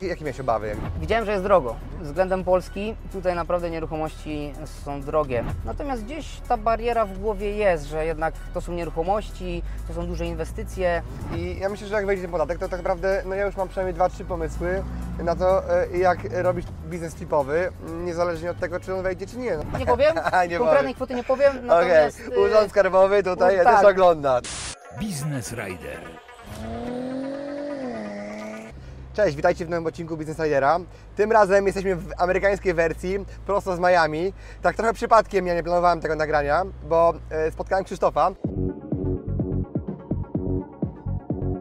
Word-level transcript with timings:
Jakie 0.00 0.24
miałeś 0.24 0.40
obawy? 0.40 0.76
Widziałem, 1.00 1.24
że 1.24 1.32
jest 1.32 1.44
drogo. 1.44 1.76
Względem 2.00 2.44
Polski 2.44 2.96
tutaj 3.12 3.34
naprawdę 3.34 3.70
nieruchomości 3.70 4.52
są 4.84 5.00
drogie. 5.02 5.44
Natomiast 5.64 6.04
gdzieś 6.04 6.40
ta 6.48 6.56
bariera 6.56 7.04
w 7.04 7.18
głowie 7.18 7.50
jest, 7.56 7.84
że 7.84 8.06
jednak 8.06 8.34
to 8.54 8.60
są 8.60 8.72
nieruchomości, 8.72 9.62
to 9.88 9.94
są 9.94 10.06
duże 10.06 10.26
inwestycje. 10.26 11.02
I 11.36 11.58
ja 11.60 11.68
myślę, 11.68 11.86
że 11.86 11.94
jak 11.94 12.06
wejdzie 12.06 12.22
ten 12.22 12.30
podatek, 12.30 12.58
to 12.58 12.68
tak 12.68 12.78
naprawdę, 12.80 13.22
no 13.26 13.34
ja 13.34 13.46
już 13.46 13.56
mam 13.56 13.68
przynajmniej 13.68 13.94
dwa, 13.94 14.08
trzy 14.08 14.24
pomysły 14.24 14.84
na 15.18 15.36
to, 15.36 15.62
e, 15.82 15.98
jak 15.98 16.18
robić 16.32 16.66
biznes 16.86 17.14
flipowy, 17.14 17.72
niezależnie 18.04 18.50
od 18.50 18.58
tego, 18.60 18.80
czy 18.80 18.94
on 18.94 19.02
wejdzie, 19.02 19.26
czy 19.26 19.38
nie. 19.38 19.58
Nie 19.78 19.86
powiem, 19.86 20.14
Nie 20.50 20.58
konkretnej 20.58 20.58
powiem. 20.58 20.94
kwoty 20.94 21.14
nie 21.14 21.24
powiem, 21.24 21.66
natomiast 21.66 22.20
y, 22.20 22.40
Urząd 22.40 22.70
Skarbowy 22.70 23.22
tutaj 23.22 23.54
u- 23.54 23.58
też 23.58 23.64
tak. 23.74 23.86
ogląda. 23.86 24.40
Business 25.00 25.52
Rider. 25.52 26.00
Cześć, 29.16 29.36
witajcie 29.36 29.66
w 29.66 29.68
nowym 29.68 29.86
odcinku 29.86 30.16
Business 30.16 30.38
Ridera. 30.38 30.80
Tym 31.16 31.32
razem 31.32 31.66
jesteśmy 31.66 31.96
w 31.96 32.08
amerykańskiej 32.16 32.74
wersji, 32.74 33.18
prosto 33.46 33.76
z 33.76 33.80
Miami. 33.80 34.32
Tak 34.62 34.76
trochę 34.76 34.92
przypadkiem, 34.92 35.46
ja 35.46 35.54
nie 35.54 35.62
planowałem 35.62 36.00
tego 36.00 36.14
nagrania, 36.14 36.62
bo 36.88 37.14
e, 37.30 37.50
spotkałem 37.50 37.84
Krzysztofa. 37.84 38.30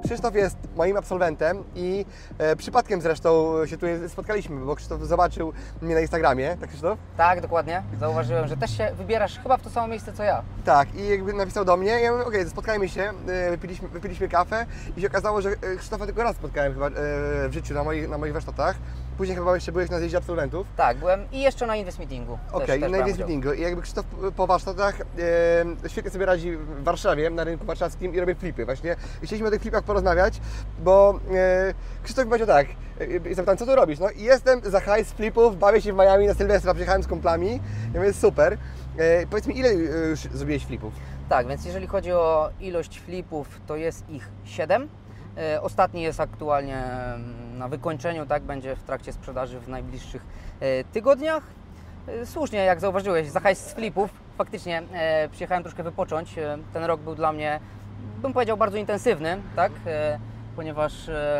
Krzysztof 0.05 0.35
jest 0.35 0.57
moim 0.75 0.97
absolwentem 0.97 1.63
i 1.75 2.05
e, 2.37 2.55
przypadkiem 2.55 3.01
zresztą 3.01 3.53
się 3.65 3.77
tu 3.77 3.85
spotkaliśmy, 4.07 4.65
bo 4.65 4.75
Krzysztof 4.75 5.01
zobaczył 5.01 5.53
mnie 5.81 5.95
na 5.95 6.01
Instagramie, 6.01 6.57
tak 6.59 6.69
Krzysztof? 6.69 6.99
tak, 7.17 7.41
dokładnie. 7.41 7.83
Zauważyłem, 7.99 8.47
że 8.47 8.57
też 8.57 8.77
się 8.77 8.91
wybierasz 8.97 9.39
chyba 9.39 9.57
w 9.57 9.61
to 9.61 9.69
samo 9.69 9.87
miejsce 9.87 10.13
co 10.13 10.23
ja. 10.23 10.43
Tak, 10.65 10.95
i 10.95 11.07
jakby 11.07 11.33
napisał 11.33 11.65
do 11.65 11.77
mnie, 11.77 11.91
ja 11.91 12.11
mówię, 12.11 12.25
okej, 12.25 12.49
spotkajmy 12.49 12.89
się, 12.89 13.13
e, 13.27 13.51
wypiliśmy, 13.51 13.87
wypiliśmy 13.87 14.29
kawę 14.29 14.65
i 14.97 15.01
się 15.01 15.07
okazało, 15.07 15.41
że 15.41 15.49
e, 15.49 15.75
Krzysztofa 15.77 16.05
tylko 16.05 16.23
raz 16.23 16.35
spotkałem 16.35 16.73
chyba 16.73 16.87
e, 16.87 16.91
w 17.49 17.53
życiu 17.53 17.73
na 17.73 17.83
moich, 17.83 18.09
na 18.09 18.17
moich 18.17 18.33
warsztatach. 18.33 18.75
Później 19.17 19.37
chyba 19.37 19.55
jeszcze 19.55 19.71
byłeś 19.71 19.89
na 19.89 19.99
zjeździe 19.99 20.17
absolwentów. 20.17 20.67
Tak, 20.77 20.97
byłem 20.97 21.31
i 21.31 21.41
jeszcze 21.41 21.67
na 21.67 21.75
Invest 21.75 21.99
Meetingu. 21.99 22.37
Okej, 22.51 22.81
też 22.81 22.91
na 22.91 22.97
Invest. 22.97 23.19
Meetingu. 23.19 23.53
I 23.53 23.61
jakby 23.61 23.81
Krzysztof 23.81 24.05
po 24.35 24.47
warsztatach 24.47 25.01
e, 25.01 25.89
świetnie 25.89 26.11
sobie 26.11 26.25
radzi 26.25 26.57
w 26.57 26.83
Warszawie, 26.83 27.29
na 27.29 27.43
rynku 27.43 27.65
warszawskim 27.65 28.15
i 28.15 28.19
robię 28.19 28.35
flipy 28.35 28.65
właśnie. 28.65 28.95
I 29.23 29.25
chcieliśmy 29.25 29.47
o 29.47 29.51
tych 29.51 29.61
flipach 29.61 29.83
porozmawiać, 29.83 30.41
bo 30.79 31.19
e, 31.33 31.73
Krzysztof 32.03 32.25
powiedział 32.25 32.47
tak, 32.47 32.67
e, 32.99 33.05
i 33.29 33.33
zapytałem, 33.33 33.57
co 33.57 33.65
tu 33.65 33.75
robisz? 33.75 33.99
No 33.99 34.09
i 34.09 34.21
jestem 34.21 34.61
za 34.63 34.79
hajs 34.79 35.11
flipów, 35.11 35.59
bawię 35.59 35.81
się 35.81 35.93
w 35.93 35.95
Miami 35.95 36.27
na 36.27 36.33
Sylwestra, 36.33 36.73
przyjechałem 36.73 37.03
z 37.03 37.07
kumplami. 37.07 37.59
Ja 37.93 37.99
mówię, 37.99 38.13
super. 38.13 38.57
E, 38.97 39.27
powiedz 39.27 39.47
mi, 39.47 39.59
ile 39.59 39.69
e, 39.69 39.73
już 40.09 40.19
zrobiłeś 40.19 40.65
flipów? 40.65 40.93
Tak, 41.29 41.47
więc 41.47 41.65
jeżeli 41.65 41.87
chodzi 41.87 42.11
o 42.11 42.49
ilość 42.59 42.99
flipów, 42.99 43.61
to 43.67 43.75
jest 43.75 44.09
ich 44.09 44.29
7. 44.45 44.89
E, 45.37 45.61
Ostatni 45.61 46.01
jest 46.01 46.19
aktualnie 46.19 46.77
mm, 46.77 47.57
na 47.57 47.67
wykończeniu, 47.67 48.25
tak, 48.25 48.43
będzie 48.43 48.75
w 48.75 48.83
trakcie 48.83 49.13
sprzedaży 49.13 49.59
w 49.59 49.67
najbliższych 49.67 50.25
e, 50.59 50.83
tygodniach. 50.83 51.43
E, 52.07 52.25
Słusznie, 52.25 52.59
jak 52.59 52.79
zauważyłeś, 52.79 53.29
za 53.29 53.55
z 53.55 53.73
flipów, 53.73 54.09
faktycznie 54.37 54.83
przyjechałem 55.31 55.63
troszkę 55.63 55.83
wypocząć. 55.83 56.35
Ten 56.73 56.83
rok 56.83 57.01
był 57.01 57.15
dla 57.15 57.31
mnie, 57.31 57.59
bym 58.21 58.33
powiedział, 58.33 58.57
bardzo 58.57 58.77
intensywny, 58.77 59.37
tak, 59.55 59.71
ponieważ 60.55 60.93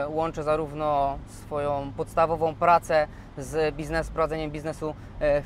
łączę 0.07 0.44
zarówno 0.44 1.17
swoją 1.28 1.91
podstawową 1.97 2.55
pracę 2.55 3.07
z 3.38 3.75
biznes, 3.75 4.09
prowadzeniem 4.09 4.51
biznesu 4.51 4.95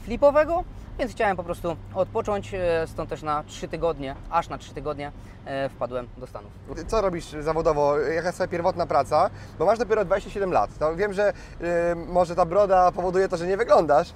flipowego, 0.03 0.63
więc 0.99 1.11
chciałem 1.11 1.37
po 1.37 1.43
prostu 1.43 1.75
odpocząć, 1.93 2.53
e, 2.53 2.87
stąd 2.87 3.09
też 3.09 3.21
na 3.23 3.43
3 3.43 3.67
tygodnie, 3.67 4.15
aż 4.29 4.49
na 4.49 4.57
3 4.57 4.73
tygodnie 4.73 5.11
e, 5.45 5.69
wpadłem 5.69 6.07
do 6.17 6.27
Stanów. 6.27 6.51
Co 6.87 7.01
robisz 7.01 7.25
zawodowo? 7.39 7.99
Jaka 7.99 8.27
jest 8.27 8.37
Twoja 8.37 8.47
pierwotna 8.47 8.85
praca? 8.85 9.29
Bo 9.59 9.65
masz 9.65 9.79
dopiero 9.79 10.05
27 10.05 10.51
lat. 10.51 10.69
No, 10.79 10.95
wiem, 10.95 11.13
że 11.13 11.33
e, 11.61 11.95
może 11.95 12.35
ta 12.35 12.45
broda 12.45 12.91
powoduje 12.91 13.29
to, 13.29 13.37
że 13.37 13.47
nie 13.47 13.57
wyglądasz, 13.57 14.13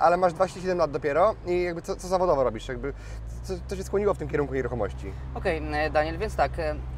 ale 0.00 0.16
masz 0.16 0.32
27 0.32 0.78
lat 0.78 0.90
dopiero 0.90 1.34
i 1.46 1.62
jakby 1.62 1.82
co, 1.82 1.96
co 1.96 2.08
zawodowo 2.08 2.44
robisz? 2.44 2.68
Jakby, 2.68 2.92
co, 3.42 3.54
co 3.66 3.76
Cię 3.76 3.84
skłoniło 3.84 4.14
w 4.14 4.18
tym 4.18 4.28
kierunku 4.28 4.54
nieruchomości? 4.54 5.12
Okej, 5.34 5.62
e, 5.72 5.90
Daniel, 5.90 6.18
więc 6.18 6.36
tak, 6.36 6.52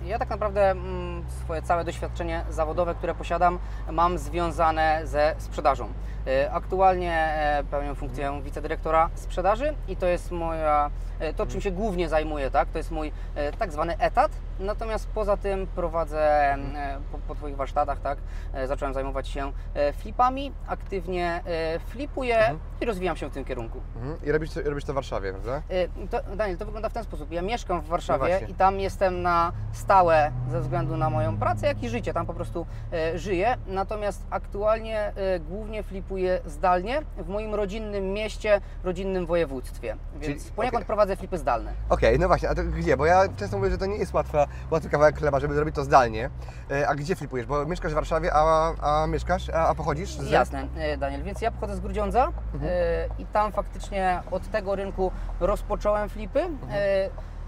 ja 0.04 0.19
tak 0.19 0.30
naprawdę 0.30 0.70
mm, 0.70 1.24
swoje 1.44 1.62
całe 1.62 1.84
doświadczenie 1.84 2.44
zawodowe, 2.50 2.94
które 2.94 3.14
posiadam, 3.14 3.58
mam 3.90 4.19
związane 4.19 5.00
ze 5.04 5.34
sprzedażą. 5.38 5.88
E, 6.26 6.53
Aktualnie 6.53 7.12
e, 7.12 7.64
pełnię 7.70 7.94
funkcję 7.94 8.41
wicedyrektora 8.44 9.10
sprzedaży 9.14 9.75
i 9.88 9.97
to 9.97 10.06
jest 10.06 10.31
moja, 10.31 10.91
e, 11.20 11.32
to 11.32 11.47
czym 11.47 11.60
się 11.60 11.70
głównie 11.70 12.08
zajmuję, 12.08 12.50
tak? 12.50 12.69
To 12.69 12.78
jest 12.78 12.91
mój 12.91 13.12
tak 13.58 13.72
zwany 13.72 13.98
etat. 13.98 14.32
Natomiast 14.60 15.09
poza 15.09 15.37
tym 15.37 15.66
prowadzę 15.66 16.21
e, 16.54 16.98
po, 17.12 17.19
po 17.19 17.34
Twoich 17.34 17.56
warsztatach, 17.56 18.00
tak? 18.00 18.19
e, 18.54 18.66
Zacząłem 18.66 18.94
zajmować 18.94 19.28
się 19.28 19.53
e, 19.75 19.93
flipami, 19.93 20.53
aktywnie 20.66 21.43
flipuję 21.87 22.54
i 22.81 22.84
rozwijam 22.84 23.16
się 23.16 23.31
w 23.31 23.32
tym 23.32 23.44
kierunku. 23.44 23.81
Mhm. 23.97 24.16
I 24.25 24.32
robisz, 24.32 24.50
to- 24.50 24.62
robisz 24.62 24.84
to 24.84 24.93
w 24.93 24.94
Warszawie, 24.94 25.32
prawda? 25.32 25.62
To, 26.10 26.37
Daniel, 26.37 26.56
to 26.59 26.65
wygląda 26.65 26.88
w 26.88 26.93
ten 26.93 27.04
sposób. 27.04 27.32
Ja 27.32 27.43
mieszkam 27.43 27.81
w 27.81 27.87
Warszawie 27.87 28.38
No 28.43 28.49
i 28.49 28.54
tam 28.54 28.81
jestem 28.81 29.22
na 29.22 29.53
stałe 29.72 30.31
ze 30.50 30.60
względu 30.60 30.97
na 30.97 31.10
moją 31.10 31.37
pracę, 31.38 31.66
jak 31.66 31.82
i 31.82 31.88
życie. 31.88 32.12
Tam 32.15 32.26
po 32.26 32.34
prostu 32.34 32.66
żyję. 33.15 33.56
Natomiast 33.66 34.26
aktualnie 34.31 35.12
głównie 35.49 35.82
flipuję 35.82 36.41
zdalnie 36.47 37.03
w 37.16 37.28
moim 37.28 37.54
rodzinnym 37.54 38.12
mieście, 38.12 38.60
rodzinnym 38.84 39.26
województwie. 39.26 39.97
Więc 40.16 40.43
Czyli- 40.43 40.54
poniekąd 40.56 40.76
okej. 40.82 40.87
prowadzę 40.87 41.16
flipy 41.16 41.38
zdalne. 41.38 41.72
Okej, 41.88 42.19
no 42.19 42.26
właśnie, 42.28 42.49
a 42.49 42.54
to 42.54 42.65
gdzie? 42.65 42.97
Bo 42.97 43.06
ja 43.06 43.22
często 43.37 43.56
mówię, 43.59 43.70
że 43.70 43.78
to 43.78 43.87
nie 43.87 43.97
jest 43.97 44.15
łatwa, 44.15 44.47
łatwy 44.71 44.88
kawałek 44.91 45.19
chleba, 45.19 45.41
żeby 45.41 45.55
zrobić 45.55 45.75
to 45.75 45.84
zdalnie. 45.84 46.31
E, 46.71 46.88
A 46.88 46.94
gdzie 46.94 47.16
flipujesz? 47.16 47.47
Bo 47.47 47.66
mieszkasz 47.66 47.93
w 47.93 47.94
Warszawie, 47.94 48.31
a, 48.34 48.72
a 49.03 49.06
mieszkasz, 49.06 49.49
a, 49.50 49.69
a 49.69 49.75
pochodzisz? 49.75 50.15
Z... 50.15 50.31
Jasne, 50.31 50.66
e, 50.77 50.97
Daniel. 50.97 51.22
Więc 51.22 51.41
ja 51.41 51.50
pochodzę 51.50 51.77
z 51.77 51.81
Grudziądza 51.81 52.28
Mhm. 52.55 52.72
e, 52.75 53.22
i 53.22 53.27
tam 53.27 53.53
faktycznie 53.53 54.22
od 54.31 54.50
tego 54.50 54.77
rynku 54.77 55.11
rozpocząłem 55.41 56.09
flipy. 56.09 56.41
Mhm. 56.43 56.71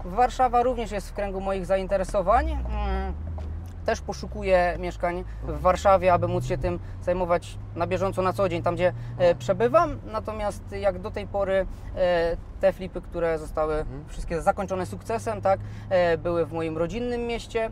Warszawa 0.05 0.63
również 0.63 0.91
jest 0.91 1.09
w 1.09 1.13
kręgu 1.13 1.41
moich 1.41 1.65
zainteresowań. 1.65 2.63
Też 3.85 4.01
poszukuję 4.01 4.77
mieszkań 4.79 5.23
w 5.43 5.61
Warszawie, 5.61 6.13
aby 6.13 6.27
móc 6.27 6.45
się 6.45 6.57
tym 6.57 6.79
zajmować 7.01 7.57
na 7.75 7.87
bieżąco, 7.87 8.21
na 8.21 8.33
co 8.33 8.49
dzień, 8.49 8.63
tam 8.63 8.75
gdzie 8.75 8.93
e, 9.17 9.35
przebywam. 9.35 9.99
Natomiast 10.05 10.71
jak 10.71 10.99
do 10.99 11.11
tej 11.11 11.27
pory 11.27 11.65
e, 11.95 12.37
te 12.61 12.73
flipy, 12.73 13.01
które 13.01 13.39
zostały 13.39 13.73
Mhm. 13.75 14.03
wszystkie 14.07 14.41
zakończone 14.41 14.85
sukcesem, 14.85 15.41
tak, 15.41 15.59
e, 15.89 16.17
były 16.17 16.45
w 16.45 16.53
moim 16.53 16.77
rodzinnym 16.77 17.21
mieście. 17.21 17.69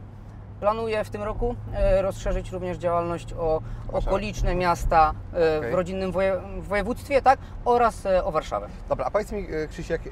Planuję 0.66 1.04
w 1.04 1.10
tym 1.10 1.24
roku 1.24 1.56
e, 1.74 2.02
rozszerzyć 2.02 2.52
również 2.52 2.78
działalność 2.78 3.34
o 3.34 3.62
okoliczne 3.94 4.56
miasta 4.56 5.14
e, 5.34 5.58
Okej. 5.58 5.72
w 5.72 5.74
rodzinnym 5.74 6.12
woje, 6.12 6.42
w 6.58 6.68
województwie, 6.68 7.22
tak, 7.22 7.40
oraz 7.66 8.06
e, 8.06 8.24
o 8.24 8.32
Warszawę. 8.32 8.68
Dobra, 8.90 9.06
a 9.06 9.12
powiedz 9.12 9.32
mi 9.32 9.48
e, 9.52 9.68
Krzysiek, 9.68 10.02
e, 10.08 10.10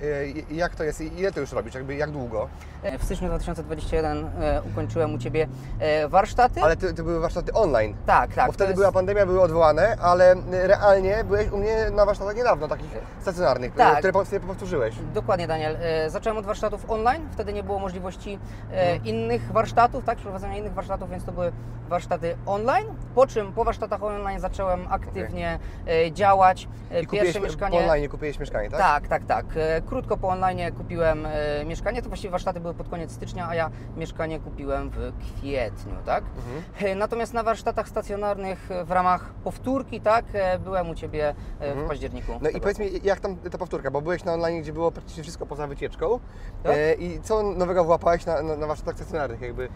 jak 0.53 0.75
to 0.75 0.83
jest 0.83 1.01
i 1.01 1.19
ile 1.19 1.31
to 1.31 1.39
już 1.39 1.51
robisz? 1.51 1.73
Jakby 1.75 1.95
jak 1.95 2.11
długo? 2.11 2.47
E, 2.83 2.97
W 2.97 3.03
styczniu 3.03 3.27
2021 3.27 4.25
e, 4.41 4.61
ukończyłem 4.71 5.13
u 5.13 5.17
Ciebie 5.17 5.47
e, 5.79 6.07
warsztaty. 6.07 6.61
Ale 6.61 6.77
to, 6.77 6.93
to 6.93 7.03
były 7.03 7.19
warsztaty 7.19 7.53
online. 7.53 7.95
tak, 8.05 8.33
tak. 8.33 8.47
Bo 8.47 8.51
wtedy 8.53 8.69
jest- 8.69 8.79
była 8.81 8.91
pandemia, 8.91 9.25
były 9.25 9.41
odwołane, 9.41 9.97
ale 10.01 10.35
realnie 10.51 11.23
byłeś 11.23 11.51
u 11.51 11.57
mnie 11.57 11.89
na 11.91 12.05
warsztatach 12.05 12.35
niedawno, 12.35 12.67
takich 12.67 12.97
stacjonarnych, 13.21 13.73
Tak. 13.75 13.99
które 13.99 14.25
sobie 14.25 14.39
powtórzyłeś. 14.39 14.95
Dokładnie, 15.13 15.47
Daniel. 15.47 15.77
E, 15.81 16.09
Zacząłem 16.09 16.37
od 16.37 16.45
warsztatów 16.45 16.91
online, 16.91 17.27
wtedy 17.31 17.53
nie 17.53 17.63
było 17.63 17.79
możliwości 17.79 18.39
e, 18.71 18.81
Mhm. 18.93 19.05
innych 19.05 19.51
warsztatów, 19.51 20.03
tak, 20.05 20.17
przeprowadzenia 20.39 20.57
innych 20.57 20.73
warsztatów, 20.73 21.09
więc 21.09 21.25
to 21.25 21.31
były 21.31 21.51
warsztaty 21.89 22.37
online. 22.45 22.87
Po 23.15 23.27
czym 23.27 23.53
po 23.53 23.63
warsztatach 23.63 24.03
online 24.03 24.39
zacząłem 24.39 24.87
aktywnie 24.89 25.59
e, 25.87 26.11
działać. 26.11 26.67
E, 26.91 27.01
I 27.01 27.07
Pierwsze 27.07 27.39
po 27.39 27.45
mieszkanie. 27.45 27.79
online 27.79 28.09
kupiłeś 28.09 28.39
mieszkanie, 28.39 28.69
tak? 28.69 28.79
Tak, 28.79 29.07
tak, 29.07 29.25
tak. 29.25 29.45
E, 29.55 29.81
Krótko 29.81 30.17
po 30.17 30.27
online 30.27 30.71
kupiłem 30.77 31.27
mieszkanie. 31.65 32.01
To 32.01 32.07
właściwie 32.07 32.31
warsztaty 32.31 32.59
były 32.59 32.73
pod 32.73 32.89
koniec 32.89 33.11
stycznia, 33.11 33.47
a 33.47 33.55
ja 33.55 33.69
mieszkanie 33.97 34.39
kupiłem 34.39 34.89
w 34.89 35.11
kwietniu, 35.19 35.95
tak? 36.05 36.23
Mhm. 36.77 36.99
Natomiast 36.99 37.33
na 37.33 37.43
warsztatach 37.43 37.89
stacjonarnych 37.89 38.69
w 38.85 38.91
ramach 38.91 39.33
powtórki, 39.43 40.01
tak, 40.01 40.25
byłem 40.63 40.89
u 40.89 40.95
Ciebie 40.95 41.35
Mhm. 41.59 41.85
w 41.85 41.89
październiku. 41.89 42.31
No 42.41 42.49
i 42.49 42.61
powiedz 42.61 42.79
mi, 42.79 42.89
jak 43.03 43.19
tam 43.19 43.35
ta 43.37 43.57
powtórka, 43.57 43.91
bo 43.91 44.01
byłeś 44.01 44.23
na 44.23 44.33
online, 44.33 44.61
gdzie 44.61 44.73
było 44.73 44.91
praktycznie 44.91 45.23
wszystko 45.23 45.45
poza 45.45 45.67
wycieczką 45.67 46.19
Tak. 46.63 46.75
i 46.99 47.19
co 47.21 47.43
nowego 47.43 47.83
włapałeś 47.85 48.25
na, 48.25 48.41
na, 48.41 48.55
na 48.55 48.67
warsztatach 48.67 48.95
stacjonarnych 48.95 49.41
jakby, 49.41 49.69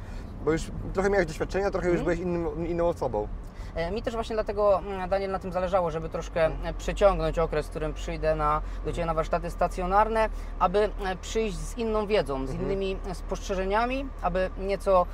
bo 0.45 0.51
już 0.51 0.63
trochę 0.93 1.09
miałeś 1.09 1.27
doświadczenia, 1.27 1.71
trochę 1.71 1.87
już 1.89 1.99
Mhm. 1.99 2.17
byłeś 2.17 2.19
innym, 2.19 2.67
inną 2.67 2.87
osobą. 2.87 3.27
E, 3.75 3.91
Mi 3.91 4.01
też 4.03 4.13
właśnie 4.13 4.35
dlatego, 4.35 4.79
mm, 4.79 5.09
Daniel, 5.09 5.31
na 5.31 5.39
tym 5.39 5.51
zależało, 5.51 5.91
żeby 5.91 6.09
troszkę 6.09 6.45
e, 6.45 6.73
przeciągnąć 6.77 7.39
okres, 7.39 7.67
w 7.67 7.69
którym 7.69 7.93
przyjdę 7.93 8.35
na, 8.35 8.61
do 8.85 8.91
Ciebie 8.91 9.05
na 9.05 9.13
warsztaty 9.13 9.49
stacjonarne, 9.51 10.29
aby 10.59 10.79
e, 11.05 11.15
przyjść 11.21 11.57
z 11.57 11.77
inną 11.77 12.07
wiedzą, 12.07 12.47
z 12.47 12.53
innymi 12.53 12.97
e, 13.09 13.15
spostrzeżeniami, 13.15 14.05
aby 14.21 14.49
nieco 14.57 15.05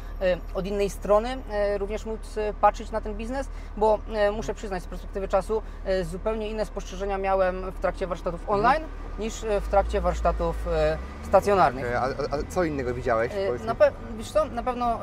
od 0.53 0.65
innej 0.65 0.89
strony 0.89 1.37
również 1.77 2.05
móc 2.05 2.35
patrzeć 2.61 2.91
na 2.91 3.01
ten 3.01 3.15
biznes, 3.15 3.49
bo 3.77 3.99
muszę 4.33 4.53
przyznać, 4.53 4.83
z 4.83 4.87
perspektywy 4.87 5.27
czasu 5.27 5.61
zupełnie 6.03 6.49
inne 6.49 6.65
spostrzeżenia 6.65 7.17
miałem 7.17 7.71
w 7.71 7.79
trakcie 7.79 8.07
warsztatów 8.07 8.49
online 8.49 8.83
niż 9.19 9.45
w 9.61 9.67
trakcie 9.67 10.01
warsztatów 10.01 10.55
stacjonarnych. 11.23 11.95
A, 11.95 12.01
a, 12.05 12.37
co 12.49 12.63
innego 12.63 12.93
widziałeś? 12.93 13.31
Na, 13.65 13.73
pe- 13.75 13.91
wiesz 14.17 14.31
co, 14.31 14.45
na 14.45 14.63
pewno 14.63 14.99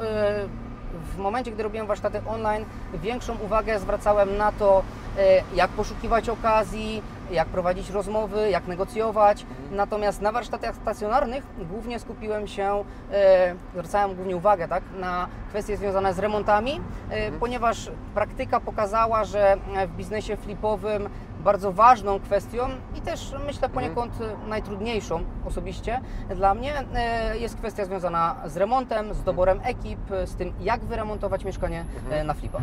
w 1.14 1.18
momencie, 1.18 1.50
gdy 1.50 1.62
robiłem 1.62 1.86
warsztaty 1.86 2.20
online, 2.26 2.64
większą 2.94 3.38
uwagę 3.38 3.78
zwracałem 3.78 4.36
na 4.36 4.52
to, 4.52 4.82
e, 5.18 5.42
jak 5.54 5.70
poszukiwać 5.70 6.28
okazji, 6.28 7.02
jak 7.30 7.48
prowadzić 7.48 7.90
rozmowy, 7.90 8.50
jak 8.50 8.66
negocjować. 8.66 9.46
Natomiast 9.70 10.22
na 10.22 10.32
warsztatach 10.32 10.76
stacjonarnych 10.76 11.44
głównie 11.70 11.98
skupiłem 11.98 12.46
się, 12.46 12.84
e, 13.12 13.54
zwracałem 13.72 14.14
głównie 14.14 14.36
uwagę 14.36 14.68
tak, 14.68 14.82
na 14.98 15.28
kwestie 15.48 15.76
związane 15.76 16.14
z 16.14 16.18
remontami, 16.18 16.80
e, 17.10 17.32
ponieważ 17.32 17.90
praktyka 18.14 18.60
pokazała, 18.60 19.24
że 19.24 19.56
w 19.88 19.96
biznesie 19.96 20.36
flipowym 20.36 21.08
bardzo 21.46 21.72
ważną 21.72 22.20
kwestią 22.20 22.69
i 22.96 23.00
też 23.00 23.34
myślę 23.46 23.69
poniekąd 23.69 24.12
e, 24.20 24.48
najtrudniejszą 24.48 25.25
osobiście 25.44 26.00
dla 26.37 26.54
mnie 26.54 26.84
e, 26.94 27.38
jest 27.38 27.56
kwestia 27.56 27.84
związana 27.84 28.37
z 28.46 28.56
remontem, 28.56 29.14
z 29.14 29.22
doborem 29.22 29.60
ekip, 29.62 30.00
z 30.25 30.37
tym 30.37 30.52
jak 30.60 30.84
wyremontować 30.84 31.44
mieszkanie 31.44 31.84
e, 32.10 32.25
na 32.25 32.34
flipa. 32.34 32.60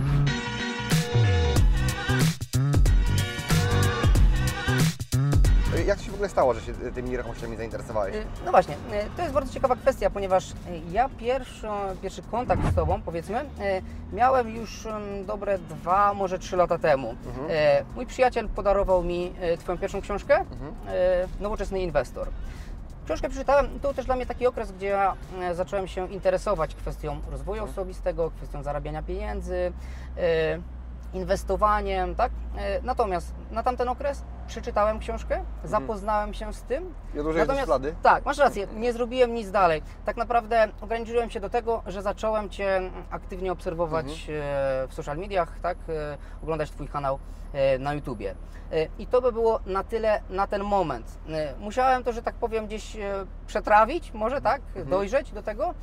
Jak 5.86 5.98
to 5.98 6.04
się 6.04 6.12
w 6.12 6.14
ogóle 6.14 6.30
stało, 6.30 6.54
że 6.54 6.62
się 6.62 6.74
tymi 6.74 7.10
nieruchomościami 7.10 7.58
zainteresowałeś? 7.58 8.16
Y, 8.16 8.26
No 8.46 8.52
właśnie, 8.52 8.74
y, 8.76 8.78
to 9.16 9.22
jest 9.22 9.34
bardzo 9.34 9.54
ciekawa 9.54 9.76
kwestia, 9.76 10.10
ponieważ 10.10 10.52
y, 10.52 10.56
ja 10.92 11.10
pierwszy, 11.10 11.68
pierwszy 12.02 12.22
kontakt 12.22 12.62
z 12.72 12.76
Tobą, 12.76 13.02
powiedzmy, 13.02 13.46
miałem 14.14 14.50
już 14.56 14.86
ym, 14.86 15.26
dobre 15.26 15.60
dwa, 15.60 16.14
może 16.14 16.40
trzy 16.40 16.58
lata 16.58 16.78
temu. 16.78 17.12
Y, 17.12 17.16
Mój 17.96 18.06
przyjaciel 18.06 18.50
podarował 18.50 19.04
mi 19.04 19.34
Twoją 19.60 19.78
pierwszą 19.78 20.02
książkę, 20.02 20.42
y, 20.42 20.46
Nowoczesny 21.40 21.80
Inwestor. 21.82 22.28
Książkę 23.06 23.30
przeczytałem, 23.30 23.66
to 23.68 23.80
był 23.80 23.94
też 23.94 24.06
dla 24.06 24.16
mnie 24.16 24.26
taki 24.26 24.48
okres, 24.48 24.72
gdzie 24.72 24.88
ja 24.88 25.16
zacząłem 25.54 25.88
się 25.88 26.08
interesować 26.12 26.76
kwestią 26.76 27.20
rozwoju 27.32 27.64
osobistego, 27.64 28.32
kwestią 28.32 28.64
zarabiania 28.64 29.04
pieniędzy, 29.04 29.72
inwestowaniem, 31.14 32.16
tak? 32.16 32.32
E, 32.58 32.82
Natomiast 32.82 33.34
na 33.52 33.64
tamten 33.64 33.90
okres 33.90 34.24
przeczytałem 34.48 35.00
książkę, 35.00 35.44
zapoznałem 35.64 36.34
się 36.34 36.54
z 36.54 36.64
tym. 36.64 36.94
I 37.16 37.20
odłożyłeś 37.20 37.48
do 37.48 37.56
szuflady? 37.60 37.96
Tak, 38.04 38.26
masz 38.26 38.38
rację, 38.38 38.68
nie 38.76 38.94
zrobiłem 38.94 39.34
nic 39.34 39.52
dalej. 39.52 39.82
Tak 40.06 40.18
naprawdę 40.18 40.68
ograniczyłem 40.82 41.30
się 41.30 41.40
do 41.40 41.50
tego, 41.50 41.84
że 41.88 42.02
zacząłem 42.02 42.50
Cię 42.50 42.82
aktywnie 43.12 43.52
obserwować 43.52 44.06
Mhm. 44.30 44.40
e, 44.40 44.88
w 44.88 44.94
social 44.94 45.18
mediach, 45.18 45.60
tak? 45.60 45.78
E, 45.90 46.18
Oglądać 46.44 46.72
Twój 46.72 46.88
kanał 46.88 47.20
na 47.80 47.94
YouTubie. 47.94 48.36
I 49.00 49.08
to 49.08 49.22
by 49.22 49.32
było 49.32 49.60
na 49.66 49.84
tyle 49.84 50.22
na 50.30 50.48
ten 50.48 50.64
moment. 50.64 51.18
Musiałem 51.60 52.04
to, 52.04 52.12
że 52.14 52.22
tak 52.22 52.36
powiem, 52.36 52.68
gdzieś 52.68 52.98
przetrawić, 53.48 54.14
może 54.14 54.42
tak, 54.42 54.62
Mhm. 54.68 54.88
dojrzeć 54.90 55.32
do 55.32 55.44
tego. 55.44 55.74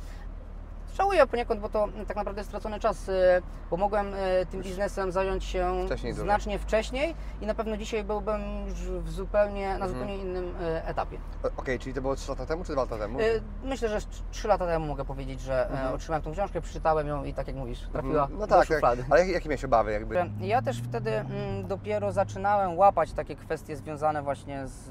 Żałuję 0.97 1.27
poniekąd, 1.27 1.61
bo 1.61 1.69
to 1.69 1.87
tak 2.07 2.17
naprawdę 2.17 2.43
stracony 2.43 2.79
czas, 2.79 3.09
e, 3.09 3.41
bo 3.69 3.77
mogłem 3.77 4.13
e, 4.13 4.45
tym 4.45 4.61
biznesem 4.61 5.11
zająć 5.11 5.43
się 5.43 5.83
Wcześniej 5.85 6.13
dużo. 6.13 6.23
znacznie 6.23 6.59
wcześniej 6.59 7.15
i 7.41 7.45
na 7.45 7.53
pewno 7.53 7.77
dzisiaj 7.77 8.03
byłbym 8.03 8.41
już 8.67 8.77
w 8.77 9.09
zupełnie, 9.09 9.63
Mhm. 9.71 9.79
na 9.79 9.87
zupełnie 9.87 10.17
innym 10.17 10.53
e, 10.61 10.85
etapie. 10.87 11.17
Okej, 11.57 11.79
czyli 11.79 11.93
to 11.95 12.01
było 12.01 12.15
3 12.15 12.29
lata 12.31 12.45
temu 12.45 12.63
czy 12.63 12.71
2 12.73 12.81
lata 12.81 12.97
temu? 12.97 13.19
Myślę, 13.63 13.89
że 13.89 13.97
3 14.31 14.47
lata 14.47 14.65
temu 14.67 14.85
mogę 14.87 15.05
powiedzieć, 15.05 15.41
że 15.41 15.69
e, 15.89 15.93
otrzymałem 15.93 16.23
tą 16.23 16.31
książkę, 16.33 16.61
przeczytałem 16.61 17.07
ją 17.07 17.23
i 17.23 17.33
tak 17.33 17.47
jak 17.47 17.55
mówisz, 17.55 17.87
trafiła 17.91 18.21
Mhm. 18.23 18.39
no 18.39 18.47
do 18.47 18.47
tak, 18.55 18.67
tak. 18.67 18.67
szuflady. 18.77 19.05
ale 19.09 19.27
jakie, 19.27 19.49
miałeś 19.49 19.65
obawy 19.65 19.91
jakby? 19.91 20.15
Ja 20.41 20.61
też 20.61 20.81
wtedy 20.81 21.11
mm, 21.11 21.67
dopiero 21.67 22.11
zaczynałem 22.11 22.77
łapać 22.77 23.13
takie 23.13 23.35
kwestie 23.35 23.75
związane 23.75 24.21
właśnie 24.21 24.67
z 24.67 24.89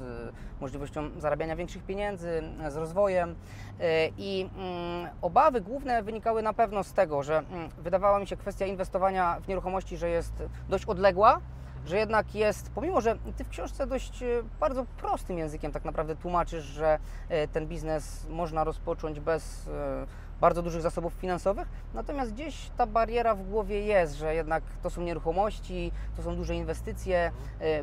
możliwością 0.61 1.09
zarabiania 1.19 1.55
większych 1.55 1.83
pieniędzy, 1.83 2.43
z 2.69 2.75
rozwojem 2.75 3.35
i 4.17 4.49
mm, 4.57 5.09
obawy 5.21 5.61
główne 5.61 6.03
wynikały 6.03 6.41
na 6.41 6.53
pewno 6.53 6.83
z 6.83 6.93
tego, 6.93 7.23
że 7.23 7.37
mm, 7.37 7.69
wydawała 7.77 8.19
mi 8.19 8.27
się 8.27 8.37
kwestia 8.37 8.65
inwestowania 8.65 9.39
w 9.39 9.47
nieruchomości, 9.47 9.97
że 9.97 10.09
jest 10.09 10.43
dość 10.69 10.85
odległa, 10.85 11.41
że 11.85 11.97
jednak 11.97 12.35
jest, 12.35 12.71
pomimo 12.75 13.01
że 13.01 13.17
Ty 13.37 13.43
w 13.43 13.49
książce 13.49 13.87
dość 13.87 14.23
e, 14.23 14.27
bardzo 14.59 14.85
prostym 14.97 15.37
językiem 15.37 15.71
tak 15.71 15.85
naprawdę 15.85 16.15
tłumaczysz, 16.15 16.63
że 16.63 16.99
e, 17.29 17.47
ten 17.47 17.67
biznes 17.67 18.27
można 18.29 18.63
rozpocząć 18.63 19.19
bez 19.19 19.67
e, 19.67 20.05
bardzo 20.41 20.61
dużych 20.61 20.81
zasobów 20.81 21.13
finansowych, 21.13 21.67
natomiast 21.93 22.33
gdzieś 22.33 22.69
ta 22.77 22.85
bariera 22.85 23.35
w 23.35 23.43
głowie 23.43 23.85
jest, 23.85 24.13
że 24.13 24.35
jednak 24.35 24.63
to 24.83 24.89
są 24.89 25.01
nieruchomości, 25.01 25.91
to 26.15 26.23
są 26.23 26.35
duże 26.35 26.55
inwestycje, 26.55 27.31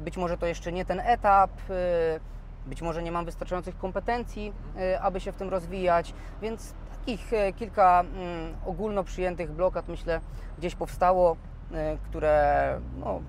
być 0.01 0.17
może 0.17 0.39
to 0.39 0.47
jeszcze 0.47 0.73
nie 0.73 0.85
ten 0.85 1.01
etap, 1.01 1.51
być 2.69 2.83
może 2.83 3.03
nie 3.03 3.13
mam 3.13 3.25
wystarczających 3.25 3.79
kompetencji, 3.79 4.53
e, 4.77 5.01
aby 5.01 5.21
się 5.21 5.33
w 5.33 5.37
tym 5.37 5.49
rozwijać, 5.49 6.15
więc 6.43 6.75
takich 6.99 7.33
e, 7.33 7.53
kilka 7.53 8.01
mm, 8.01 8.55
ogólno 8.67 9.05
przyjętych 9.05 9.53
blokad 9.53 9.89
myślę 9.89 10.21
gdzieś 10.59 10.75
powstało, 10.75 11.37
e, 11.73 11.97
które 12.05 12.81
no, 12.97 13.21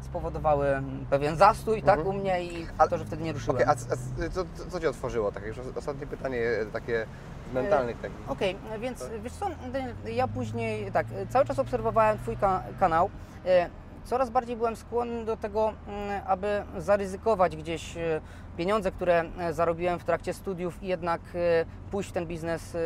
spowodowały 0.00 0.82
pewien 1.10 1.36
zastój 1.36 1.82
tak 1.82 2.06
u 2.06 2.12
mnie 2.12 2.44
i 2.44 2.66
Ale- 2.78 2.88
to, 2.88 2.98
że 2.98 3.04
wtedy 3.04 3.22
nie 3.22 3.32
ruszyłem. 3.32 3.56
Okej, 3.56 3.66
a, 3.68 3.70
a 3.72 4.30
co, 4.30 4.44
co- 4.70 4.80
Cię 4.80 4.88
otworzyło? 4.90 5.32
Tak, 5.32 5.46
już 5.46 5.58
ostatnie 5.76 6.06
pytanie 6.06 6.40
takie 6.72 7.06
z 7.50 7.54
mentalnych 7.54 8.00
takich. 8.00 8.30
Okej, 8.30 8.56
więc 8.80 9.04
wiesz 9.22 9.32
co, 9.32 9.46
ja 10.06 10.28
później 10.28 10.92
tak, 10.92 11.06
cały 11.30 11.44
czas 11.44 11.58
obserwowałem 11.58 12.18
Twój 12.18 12.36
ka- 12.36 12.62
kanał. 12.80 13.10
Coraz 14.04 14.30
bardziej 14.30 14.56
byłem 14.56 14.76
skłonny 14.76 15.24
do 15.24 15.36
tego, 15.36 15.72
mm, 15.86 16.22
aby 16.26 16.64
zaryzykować 16.78 17.56
gdzieś 17.56 17.96
e, 17.96 18.20
pieniądze, 18.56 18.92
które 18.92 19.24
e, 19.38 19.52
zarobiłem 19.52 19.98
w 19.98 20.04
trakcie 20.04 20.34
studiów 20.34 20.82
i 20.82 20.86
jednak 20.86 21.20
e, 21.34 21.64
pójść 21.90 22.10
w 22.10 22.12
ten 22.12 22.26
biznes 22.26 22.76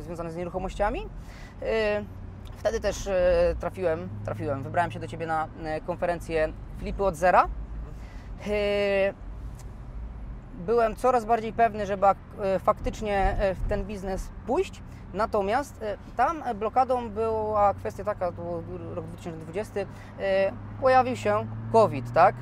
związany 0.00 0.30
z 0.30 0.36
nieruchomościami. 0.36 1.08
Wtedy 2.56 2.80
też 2.80 3.08
trafiłem, 3.60 4.08
trafiłem, 4.24 4.62
wybrałem 4.62 4.90
się 4.90 5.00
do 5.00 5.08
Ciebie 5.08 5.26
na 5.26 5.48
konferencję 5.86 6.52
Flipy 6.78 7.04
od 7.04 7.16
zera. 7.16 7.48
Byłem 10.60 10.96
coraz 10.96 11.24
bardziej 11.24 11.52
pewny, 11.52 11.86
żeby 11.86 12.06
e, 12.06 12.58
faktycznie 12.58 13.36
e, 13.38 13.54
w 13.54 13.68
ten 13.68 13.84
biznes 13.84 14.30
pójść. 14.46 14.82
Natomiast 15.14 15.82
e, 15.82 15.96
tam 16.16 16.42
blokadą 16.54 17.10
była 17.10 17.74
kwestia 17.74 18.04
taka, 18.04 18.32
to 18.32 18.42
był 18.42 18.94
rok 18.94 19.06
2020, 19.06 19.80
e, 19.80 19.86
pojawił 20.80 21.16
się 21.16 21.46
COVID, 21.72 22.12
tak? 22.12 22.34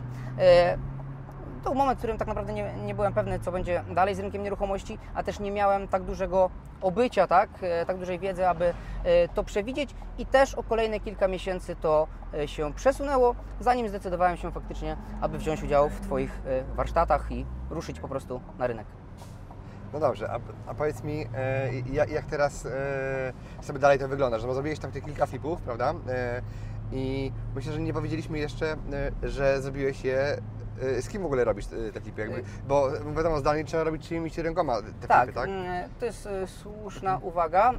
Był 1.68 1.74
moment, 1.74 1.98
w 1.98 2.00
którym 2.00 2.18
tak 2.18 2.28
naprawdę 2.28 2.52
nie, 2.52 2.72
nie 2.86 2.94
byłem 2.94 3.12
pewny, 3.12 3.40
co 3.40 3.52
będzie 3.52 3.84
dalej 3.94 4.14
z 4.14 4.18
rynkiem 4.18 4.42
nieruchomości, 4.42 4.98
a 5.14 5.22
też 5.22 5.40
nie 5.40 5.50
miałem 5.50 5.88
tak 5.88 6.02
dużego 6.02 6.50
obycia, 6.80 7.26
tak? 7.26 7.50
E, 7.60 7.86
tak 7.86 7.98
dużej 7.98 8.18
wiedzy, 8.18 8.48
aby 8.48 8.64
e, 9.04 9.28
to 9.28 9.44
przewidzieć 9.44 9.94
i 10.18 10.26
też 10.26 10.54
o 10.54 10.62
kolejne 10.62 11.00
kilka 11.00 11.28
miesięcy 11.28 11.76
to 11.76 12.06
e, 12.34 12.48
się 12.48 12.72
przesunęło, 12.74 13.34
zanim 13.60 13.88
zdecydowałem 13.88 14.36
się 14.36 14.52
faktycznie, 14.52 14.96
aby 15.20 15.38
wziąć 15.38 15.62
udział 15.62 15.88
w 15.88 16.00
Twoich 16.00 16.40
warsztatach 16.74 17.32
i 17.32 17.46
ruszyć 17.70 18.00
po 18.00 18.08
prostu 18.08 18.40
na 18.58 18.66
rynek. 18.66 18.86
No 19.92 20.00
dobrze, 20.00 20.30
a, 20.30 20.38
a 20.66 20.74
powiedz 20.74 21.02
mi, 21.02 21.26
e, 21.34 21.72
jak, 21.92 22.10
jak 22.10 22.24
teraz 22.24 22.66
e, 22.66 23.32
sobie 23.60 23.78
dalej 23.78 23.98
to 23.98 24.08
wygląda? 24.08 24.38
Że 24.38 24.46
bo 24.46 24.54
zrobiłeś 24.54 24.78
tam 24.78 24.92
kilka 24.92 25.26
flipów, 25.26 25.60
prawda? 25.62 25.94
E, 26.08 26.42
I 26.92 27.32
myślę, 27.54 27.72
że 27.72 27.80
nie 27.80 27.92
powiedzieliśmy 27.92 28.38
jeszcze, 28.38 28.76
że 29.22 29.62
zrobiłeś 29.62 30.04
je. 30.04 30.38
E, 30.82 31.02
Z 31.02 31.08
kim 31.08 31.22
w 31.22 31.26
ogóle 31.26 31.44
robisz 31.44 31.66
te, 31.66 31.92
te 31.92 32.00
flipy? 32.00 32.20
Jakby, 32.20 32.42
bo 32.68 32.90
wiadomo, 33.16 33.38
zdalnie 33.38 33.64
trzeba 33.64 33.84
robić 33.84 34.08
czyimiś 34.08 34.38
rękoma 34.38 34.76
te 35.00 35.08
Tak, 35.08 35.22
flipy, 35.22 35.34
tak? 35.40 35.48
mm, 35.48 35.88
to 36.00 36.06
jest 36.06 36.28
słuszna 36.46 37.18
uwaga. 37.22 37.72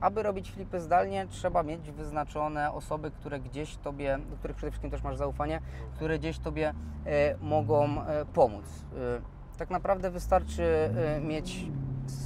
Aby 0.00 0.22
robić 0.22 0.52
flipy 0.52 0.80
zdalnie, 0.80 1.26
trzeba 1.30 1.62
mieć 1.62 1.90
wyznaczone 1.90 2.72
osoby, 2.72 3.10
które 3.10 3.40
gdzieś 3.40 3.76
Tobie, 3.76 4.18
do 4.30 4.36
których 4.36 4.56
przede 4.56 4.70
wszystkim 4.70 4.90
też 4.90 5.02
masz 5.02 5.16
zaufanie, 5.16 5.60
które 5.94 6.18
gdzieś 6.18 6.38
Tobie 6.38 6.74
mogą 7.40 7.88
pomóc. 8.34 8.64
Tak 9.58 9.70
naprawdę 9.70 10.10
wystarczy 10.10 10.90
mieć 11.20 11.66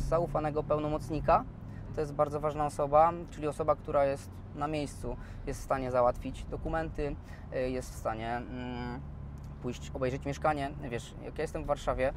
zaufanego 0.08 0.62
pełnomocnika. 0.62 1.44
To 1.94 2.00
jest 2.00 2.12
bardzo 2.14 2.40
ważna 2.40 2.66
osoba, 2.66 3.12
czyli 3.30 3.48
osoba, 3.48 3.76
która 3.76 4.04
jest 4.04 4.30
na 4.54 4.68
miejscu, 4.68 5.16
jest 5.46 5.60
w 5.60 5.64
stanie 5.64 5.90
załatwić 5.90 6.44
dokumenty, 6.44 7.16
jest 7.66 7.90
w 7.90 7.94
stanie 7.94 8.36
mm, 8.36 9.00
pójść 9.66 9.90
obejrzeć 9.94 10.24
mieszkanie. 10.26 10.70
Wiesz, 10.90 11.14
jak 11.24 11.38
ja 11.38 11.42
jestem 11.42 11.62
w 11.64 11.66
Warszawie, 11.66 12.08
y, 12.08 12.12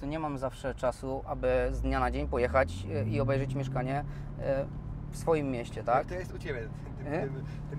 to 0.00 0.06
nie 0.06 0.18
mam 0.18 0.38
zawsze 0.38 0.74
czasu, 0.74 1.22
aby 1.26 1.68
z 1.72 1.80
dnia 1.80 2.00
na 2.00 2.10
dzień 2.10 2.28
pojechać 2.28 2.72
y, 3.06 3.10
i 3.10 3.20
obejrzeć 3.20 3.54
mieszkanie 3.54 4.00
y, 4.00 4.42
w 5.10 5.16
swoim 5.16 5.50
mieście, 5.50 5.84
tak? 5.84 6.06
To 6.06 6.14
jest 6.14 6.34
u 6.34 6.38
Ciebie. 6.38 6.68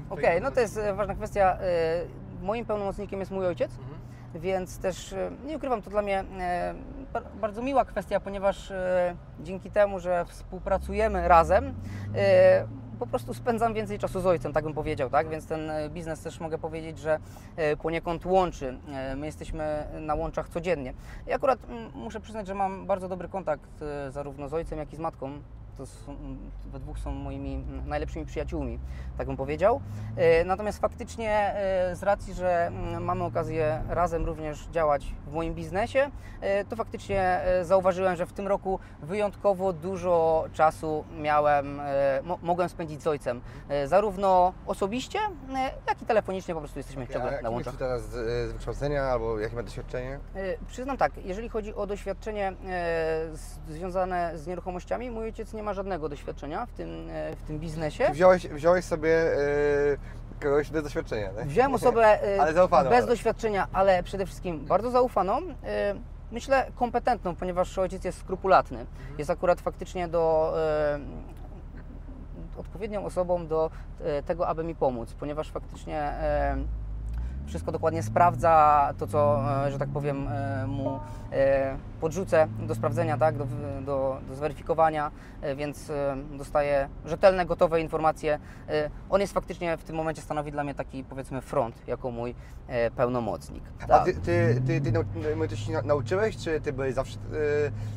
Okej, 0.10 0.24
twoim 0.26 0.44
no 0.44 0.52
to 0.52 0.60
jest 0.60 0.80
ważna 0.96 1.16
kwestia. 1.16 1.58
Moim 2.42 2.66
pełnomocnikiem 2.66 3.20
jest 3.20 3.32
mój 3.32 3.46
ojciec, 3.48 3.72
Mhm. 3.72 3.98
więc 4.42 4.80
też 4.80 5.16
nie 5.46 5.58
ukrywam, 5.58 5.82
to 5.82 5.90
dla 5.90 6.02
mnie 6.02 6.24
ba- 7.14 7.22
bardzo 7.42 7.62
miła 7.62 7.86
kwestia, 7.86 8.20
ponieważ 8.20 8.74
dzięki 9.40 9.72
temu, 9.72 10.00
że 10.00 10.26
współpracujemy 10.26 11.28
razem, 11.28 11.74
po 13.00 13.08
prostu 13.08 13.34
spędzam 13.34 13.74
więcej 13.74 14.00
czasu 14.00 14.22
z 14.22 14.26
ojcem, 14.26 14.54
tak 14.54 14.64
bym 14.64 14.74
powiedział, 14.74 15.10
tak? 15.10 15.30
Więc 15.30 15.48
ten 15.48 15.70
e, 15.70 15.90
biznes 15.90 16.22
też 16.22 16.40
mogę 16.40 16.58
powiedzieć, 16.58 17.00
że 17.00 17.20
e, 17.56 17.78
poniekąd 17.78 18.26
łączy. 18.26 18.78
E, 18.94 19.16
My 19.16 19.26
jesteśmy 19.26 19.88
na 20.00 20.16
łączach 20.16 20.50
codziennie. 20.50 20.94
I 21.28 21.34
akurat 21.34 21.60
mm, 21.70 21.92
muszę 21.96 22.20
przyznać, 22.20 22.48
że 22.48 22.56
mam 22.56 22.86
bardzo 22.86 23.10
dobry 23.10 23.30
kontakt 23.30 23.70
zarówno 24.10 24.50
z 24.50 24.54
ojcem, 24.54 24.80
jak 24.80 24.94
i 24.94 24.96
z 24.96 25.00
matką. 25.00 25.40
To 25.78 25.86
są, 25.86 26.12
mm, 26.12 26.38
we 26.66 26.80
dwóch 26.80 27.00
są 27.00 27.12
moimi 27.12 27.56
mm, 27.56 27.90
najlepszymi 27.90 28.26
przyjaciółmi, 28.26 28.80
tak 29.18 29.28
bym 29.28 29.38
powiedział. 29.38 29.82
E, 30.16 30.44
Natomiast 30.44 30.80
faktycznie 30.80 31.32
e, 31.32 31.96
z 31.96 32.04
racji, 32.04 32.34
że 32.34 32.68
mm, 32.68 33.04
mamy 33.04 33.24
okazję 33.24 33.84
razem 33.90 34.26
również 34.26 34.68
działać 34.72 35.14
w 35.28 35.34
moim 35.34 35.54
biznesie, 35.56 36.10
e, 36.42 36.66
to 36.66 36.76
faktycznie 36.76 37.42
zauważyłem, 37.64 38.16
że 38.16 38.26
w 38.26 38.34
tym 38.34 38.48
roku 38.48 38.80
wyjątkowo 39.02 39.74
dużo 39.74 40.46
czasu 40.54 41.04
miałem, 41.20 41.82
mo- 42.24 42.40
mogłem 42.42 42.70
spędzić 42.70 43.02
z 43.04 43.08
ojcem. 43.08 43.42
Zarówno 43.86 44.54
osobiście, 44.68 45.20
jak 45.88 46.02
i 46.02 46.06
telefonicznie 46.06 46.54
po 46.54 46.60
prostu 46.60 46.80
jesteśmy 46.80 47.04
A 47.04 47.14
ciągle 47.14 47.42
na 47.42 47.50
łączach. 47.50 47.74
jest 47.74 47.80
teraz 47.80 48.02
z, 48.10 48.52
wykształcenia 48.52 49.04
albo 49.04 49.40
jakie 49.40 49.56
ma 49.56 49.64
doświadczenie? 49.64 50.20
Przyznam 50.68 50.98
tak, 50.98 51.12
jeżeli 51.26 51.50
chodzi 51.50 51.76
o 51.76 51.88
doświadczenie 51.88 52.54
związane 53.70 54.38
z 54.38 54.48
nieruchomościami, 54.48 55.12
mój 55.12 55.24
ojciec 55.24 55.54
nie 55.54 55.64
ma 55.64 55.67
żadnego 55.74 56.10
doświadczenia 56.10 56.66
w 56.66 56.72
tym, 56.72 57.10
e, 57.10 57.36
w 57.36 57.42
tym 57.48 57.60
biznesie. 57.60 58.06
Ty 58.06 58.12
wziąłeś, 58.14 58.48
wziąłeś 58.48 58.86
sobie 58.86 59.14
e, 59.14 59.38
kogoś 60.44 60.70
bez 60.70 60.84
doświadczenia, 60.84 61.30
tak? 61.30 61.48
Wziąłem 61.48 61.74
osobę 61.76 62.02
e, 62.36 62.42
Ale 62.42 62.54
zaufaną. 62.54 62.90
bez 62.90 63.06
doświadczenia, 63.06 63.68
ale 63.74 64.04
przede 64.04 64.26
wszystkim 64.26 64.66
bardzo 64.66 64.92
zaufaną. 64.92 65.38
e, 65.64 65.96
Myślę 66.32 66.66
kompetentną, 66.76 67.36
ponieważ 67.36 67.78
ojciec 67.78 68.04
jest 68.04 68.20
skrupulatny. 68.20 68.86
Jest 69.18 69.30
akurat 69.30 69.62
faktycznie 69.62 70.08
do 70.08 70.54
odpowiednią 72.58 73.06
osobą 73.06 73.48
do 73.48 73.70
tego, 74.26 74.48
aby 74.48 74.64
mi 74.64 74.76
pomóc, 74.76 75.14
ponieważ 75.20 75.52
faktycznie 75.52 76.14
wszystko 77.48 77.72
dokładnie 77.72 78.04
sprawdza, 78.04 78.94
to 78.98 79.08
co, 79.08 79.42
e, 79.66 79.72
że 79.72 79.80
tak 79.80 79.90
powiem, 79.90 80.28
e, 80.28 80.68
mu 80.68 81.00
e, 81.32 81.78
podrzucę 82.02 82.48
do 82.60 82.76
sprawdzenia, 82.76 83.18
tak, 83.18 83.38
do, 83.38 83.48
do, 83.86 84.18
do 84.28 84.36
zweryfikowania, 84.36 85.12
więc 85.58 85.92
dostaję 86.38 86.90
rzetelne, 87.06 87.46
gotowe 87.46 87.82
informacje. 87.82 88.40
On 89.10 89.22
jest 89.22 89.34
faktycznie 89.34 89.78
w 89.78 89.84
tym 89.84 89.96
momencie 89.96 90.22
stanowi 90.22 90.52
dla 90.52 90.64
mnie 90.64 90.74
taki, 90.74 91.04
powiedzmy, 91.04 91.42
front, 91.42 91.88
jako 91.88 92.12
mój 92.12 92.36
pełnomocnik. 92.96 93.64
A 93.84 93.88
Tak. 93.88 94.06
ty, 94.06 94.14
ty, 94.14 94.62
ty, 94.68 94.82
ty 94.82 94.92
nau- 94.92 95.48
ty 95.50 95.58
się 95.58 95.72
na- 95.72 95.82
nauczyłeś, 95.82 96.38
czy 96.38 96.62
ty 96.62 96.74
byłeś 96.74 96.94
zawsze 96.94 97.18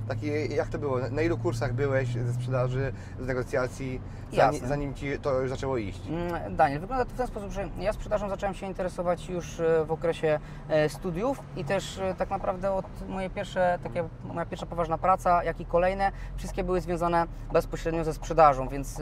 taki, 0.09 0.55
jak 0.55 0.69
to 0.69 0.79
było? 0.79 0.99
Na 1.11 1.23
ilu 1.23 1.39
kursach 1.39 1.73
byłeś 1.75 2.09
ze 2.15 2.33
sprzedaży, 2.33 2.93
z 3.21 3.27
negocjacji, 3.27 4.01
zanim, 4.33 4.67
zanim 4.67 4.95
Ci 4.95 5.19
to 5.19 5.41
już 5.41 5.51
zaczęło 5.51 5.77
iść? 5.77 6.01
Mm, 6.09 6.57
Daniel, 6.57 6.81
wygląda 6.81 7.05
to 7.05 7.11
w 7.11 7.17
ten 7.17 7.27
sposób, 7.27 7.51
że 7.53 7.69
ja 7.79 7.93
sprzedażą 7.93 8.29
zacząłem 8.29 8.55
się 8.55 8.67
interesować 8.67 9.29
już 9.29 9.40
e, 9.61 9.85
w 9.85 9.93
okresie 9.93 10.39
e, 10.69 10.89
studiów 10.89 11.43
i 11.57 11.65
też 11.65 11.99
e, 11.99 12.15
tak 12.15 12.31
naprawdę 12.31 12.73
od 12.73 12.87
moje 13.09 13.31
pierwsze, 13.31 13.79
takie, 13.83 14.05
moja 14.25 14.47
pierwsza 14.47 14.67
poważna 14.67 14.99
praca, 14.99 15.45
jak 15.45 15.61
i 15.61 15.67
kolejne, 15.67 16.13
wszystkie 16.37 16.65
były 16.65 16.81
związane 16.81 17.27
bezpośrednio 17.53 18.05
ze 18.05 18.15
sprzedażą, 18.15 18.69
więc 18.69 19.01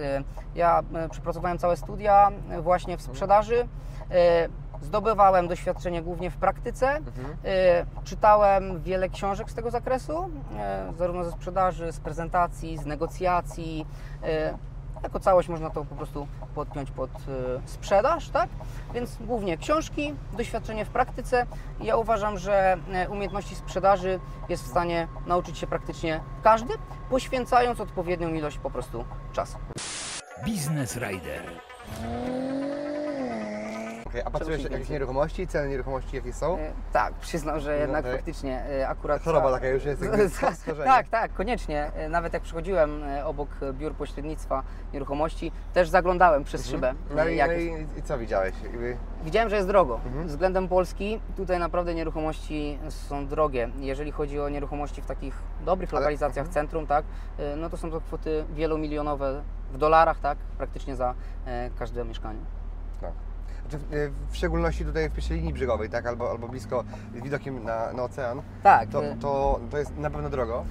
ja 0.54 0.82
przepracowałem 1.10 1.58
całe 1.58 1.76
studia 1.76 2.30
właśnie 2.62 2.96
w 2.96 3.02
sprzedaży. 3.02 3.68
e, 4.10 4.48
Zdobywałem 4.82 5.48
doświadczenie 5.48 6.02
głównie 6.02 6.30
w 6.30 6.36
praktyce, 6.36 6.96
Mhm. 6.96 7.36
czytałem 8.04 8.80
wiele 8.82 9.08
książek 9.08 9.50
z 9.50 9.54
tego 9.54 9.70
zakresu, 9.70 10.30
zarówno 10.98 11.24
ze 11.24 11.30
sprzedaży, 11.32 11.92
z 11.92 12.00
prezentacji, 12.00 12.78
z 12.78 12.86
negocjacji. 12.86 13.86
Jako 15.02 15.20
całość 15.20 15.48
można 15.48 15.70
to 15.70 15.84
po 15.84 15.94
prostu 15.94 16.26
podpiąć 16.54 16.90
pod 16.90 17.10
e, 17.10 17.22
sprzedaż, 17.64 18.28
tak? 18.28 18.48
Więc 18.94 19.16
głównie 19.20 19.56
książki, 19.56 20.14
doświadczenie 20.36 20.84
w 20.84 20.88
praktyce. 20.88 21.46
Ja 21.80 21.96
uważam, 21.96 22.38
że 22.38 22.76
e, 22.92 23.08
umiejętności 23.08 23.54
sprzedaży 23.54 24.20
jest 24.48 24.64
w 24.64 24.66
stanie 24.66 25.08
nauczyć 25.26 25.58
się 25.58 25.66
praktycznie 25.66 26.20
każdy, 26.42 26.74
poświęcając 27.10 27.80
odpowiednią 27.80 28.34
ilość 28.34 28.58
po 28.58 28.70
prostu 28.70 29.04
czasu. 29.32 29.58
Biznes 30.44 30.96
Rider. 30.96 31.42
Okej, 34.08 34.22
a 34.24 34.30
patrzyłeś 34.30 34.64
jakieś 34.64 34.88
nieruchomości, 34.88 35.46
ceny 35.46 35.68
nieruchomości 35.68 36.16
jakie 36.16 36.32
są? 36.32 36.58
E, 36.58 36.72
Tak, 36.92 37.14
przyznam, 37.14 37.60
że 37.60 37.78
jednak 37.78 38.04
tak. 38.04 38.12
faktycznie 38.12 38.62
e, 38.64 38.88
akurat... 38.88 39.22
Choroba 39.22 39.46
ta- 39.46 39.52
taka 39.54 39.68
już 39.68 39.84
jest, 39.84 40.02
schorzenie. 40.52 40.84
Tak, 40.94 41.08
tak, 41.08 41.32
koniecznie. 41.34 41.90
Nawet 42.10 42.32
jak 42.32 42.42
przychodziłem 42.42 43.02
obok 43.24 43.48
biur 43.72 43.94
pośrednictwa 43.94 44.62
nieruchomości, 44.92 45.52
też 45.74 45.88
zaglądałem 45.88 46.44
przez 46.44 46.66
szybę. 46.66 46.94
No 47.16 47.28
i, 47.28 47.36
jak 47.36 47.50
no 47.50 47.56
i, 47.56 47.86
i 47.98 48.02
co 48.02 48.18
widziałeś? 48.18 48.54
Widziałem, 49.24 49.48
że 49.50 49.56
jest 49.56 49.68
drogo. 49.68 50.00
Mhm. 50.06 50.26
Względem 50.28 50.68
Polski 50.68 51.20
tutaj 51.36 51.58
naprawdę 51.58 51.94
nieruchomości 51.94 52.78
są 52.88 53.26
drogie. 53.26 53.70
Jeżeli 53.78 54.12
chodzi 54.12 54.40
o 54.40 54.48
nieruchomości 54.48 55.02
w 55.02 55.06
takich 55.06 55.34
dobrych 55.64 55.90
Ale- 55.90 56.00
lokalizacjach, 56.00 56.46
mhm. 56.46 56.54
centrum, 56.54 56.86
tak, 56.86 57.04
no 57.56 57.70
to 57.70 57.76
są 57.76 57.90
to 57.90 58.00
kwoty 58.00 58.44
wielomilionowe 58.54 59.42
w 59.72 59.78
dolarach, 59.78 60.18
tak, 60.20 60.38
praktycznie 60.38 60.96
za 60.96 61.14
każde 61.78 62.04
mieszkanie. 62.04 62.40
tak. 63.00 63.12
Znaczy, 63.70 63.84
w, 63.90 64.32
w 64.32 64.36
szczególności 64.36 64.84
tutaj 64.84 65.10
w 65.10 65.12
pierwszej 65.12 65.36
linii 65.36 65.52
brzegowej, 65.52 65.90
tak? 65.90 66.06
Albo, 66.06 66.30
albo 66.30 66.48
blisko 66.48 66.84
z 67.14 67.22
widokiem 67.22 67.64
na, 67.64 67.92
na 67.92 68.02
ocean. 68.02 68.42
Tak, 68.62 68.88
To, 68.88 69.04
e, 69.04 69.16
to, 69.16 69.60
to 69.70 69.78
jest 69.78 69.96
na 69.96 70.10
pewno 70.10 70.30
drogo. 70.30 70.64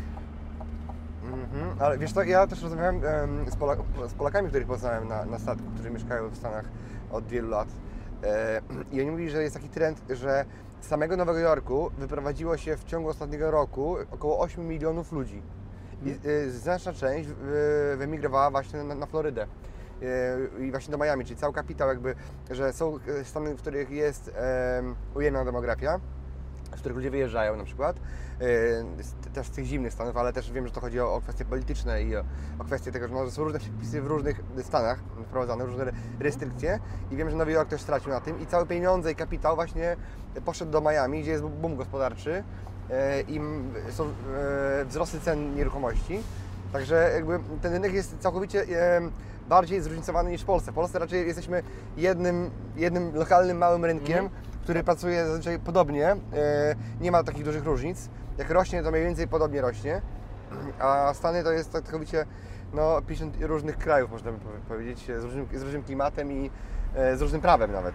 Mhm. 1.23 1.75
Ale 1.79 1.97
wiesz 1.97 2.13
co, 2.13 2.23
ja 2.23 2.47
też 2.47 2.61
rozmawiałem 2.61 3.05
em, 3.05 3.51
z, 3.51 3.55
Polak 3.55 3.79
z 4.07 4.13
Polakami, 4.13 4.49
których 4.49 4.67
poznałem 4.67 5.07
na, 5.07 5.25
na 5.25 5.39
statku, 5.39 5.63
którzy 5.73 5.89
mieszkają 5.89 6.29
w 6.29 6.37
Stanach 6.37 6.65
od 7.11 7.27
wielu 7.27 7.49
lat. 7.49 7.67
E, 8.23 8.61
I 8.91 9.01
oni 9.01 9.11
mówili, 9.11 9.29
że 9.29 9.43
jest 9.43 9.55
taki 9.55 9.69
trend, 9.69 10.01
że 10.09 10.45
z 10.81 10.87
samego 10.87 11.17
Nowego 11.17 11.39
Jorku 11.39 11.91
wyprowadziło 11.97 12.57
się 12.57 12.77
w 12.77 12.83
ciągu 12.83 13.09
ostatniego 13.09 13.51
roku 13.51 13.97
około 14.11 14.39
8 14.39 14.67
milionów 14.67 15.11
ludzi. 15.11 15.41
I 16.05 16.09
e, 16.09 16.49
znaczna 16.49 16.93
część 16.93 17.29
wyemigrowała 17.97 18.51
właśnie 18.51 18.83
na, 18.83 18.95
na 18.95 19.05
Florydę. 19.05 19.47
E, 20.01 20.63
I 20.63 20.71
właśnie 20.71 20.91
do 20.91 20.97
Miami, 20.97 21.25
czyli 21.25 21.39
cały 21.39 21.53
kapitał 21.53 21.87
jakby, 21.87 22.15
że 22.51 22.73
są 22.73 22.99
e, 23.07 23.23
stany, 23.23 23.55
w 23.55 23.61
których 23.61 23.89
jest 23.89 24.31
em, 24.35 24.95
ujemna 25.15 25.45
demografia, 25.45 25.99
z 26.75 26.79
których 26.79 26.95
ludzie 26.95 27.11
wyjeżdżają 27.11 27.55
na 27.55 27.63
przykład, 27.63 27.95
e, 27.95 29.33
też 29.33 29.47
z 29.47 29.51
tych 29.51 29.65
zimnych 29.65 29.93
stanów, 29.93 30.17
ale 30.17 30.33
też 30.33 30.51
wiem, 30.51 30.67
że 30.67 30.73
to 30.73 30.81
chodzi 30.81 30.99
o, 30.99 31.21
kwestie 31.23 31.45
polityczne 31.45 32.03
i 32.03 32.15
o, 32.15 32.23
kwestie 32.65 32.91
tego, 32.91 33.07
że 33.07 33.31
są 33.31 33.43
różne 33.43 33.59
przepisy 33.59 34.01
w 34.01 34.07
różnych 34.07 34.41
stanach 34.63 34.99
wprowadzane, 35.27 35.65
różne 35.65 35.83
re- 35.83 35.93
restrykcje 36.19 36.79
i 37.11 37.15
wiem, 37.15 37.29
że 37.29 37.35
Nowy 37.35 37.51
Jork 37.51 37.69
też 37.69 37.81
stracił 37.81 38.09
na 38.09 38.21
tym 38.21 38.41
i 38.41 38.45
całe 38.45 38.65
pieniądze 38.65 39.11
i 39.11 39.15
kapitał 39.15 39.55
właśnie 39.55 39.95
poszedł 40.45 40.71
do 40.71 40.81
Miami, 40.81 41.21
gdzie 41.21 41.31
jest 41.31 41.43
boom 41.43 41.75
gospodarczy 41.75 42.43
i 43.27 43.41
są 43.89 44.09
wzrosty 44.85 45.19
cen 45.19 45.55
nieruchomości, 45.55 46.19
także 46.73 47.11
jakby 47.13 47.39
ten 47.61 47.73
rynek 47.73 47.93
jest 47.93 48.19
całkowicie 48.19 48.65
bardziej 49.49 49.81
zróżnicowany 49.81 50.31
niż 50.31 50.41
w 50.41 50.45
Polsce. 50.45 50.71
W 50.71 50.75
Polsce 50.75 50.99
raczej 50.99 51.27
jesteśmy 51.27 51.63
jednym, 51.97 52.51
jednym 52.75 53.15
lokalnym, 53.15 53.57
małym 53.57 53.85
rynkiem, 53.85 54.29
który 54.63 54.83
pracuje 54.83 55.25
zazwyczaj 55.25 55.59
podobnie, 55.59 56.11
e, 56.11 56.17
nie 57.01 57.11
ma 57.11 57.23
takich 57.23 57.43
dużych 57.43 57.65
różnic. 57.65 58.09
Jak 58.37 58.49
rośnie, 58.49 58.83
to 58.83 58.91
mniej 58.91 59.03
więcej 59.03 59.27
podobnie 59.27 59.61
rośnie, 59.61 60.01
a 60.79 61.13
Stany 61.13 61.43
to 61.43 61.51
jest 61.51 61.71
całkowicie 61.71 62.25
no, 62.73 63.01
50 63.01 63.35
różnych 63.41 63.77
krajów, 63.77 64.11
można 64.11 64.31
by 64.31 64.37
powie- 64.37 64.59
powiedzieć, 64.67 65.05
z 65.19 65.23
różnym, 65.23 65.47
z 65.53 65.61
różnym 65.61 65.83
klimatem 65.83 66.31
i 66.31 66.51
e, 66.95 67.17
z 67.17 67.21
różnym 67.21 67.41
prawem 67.41 67.71
nawet. 67.71 67.93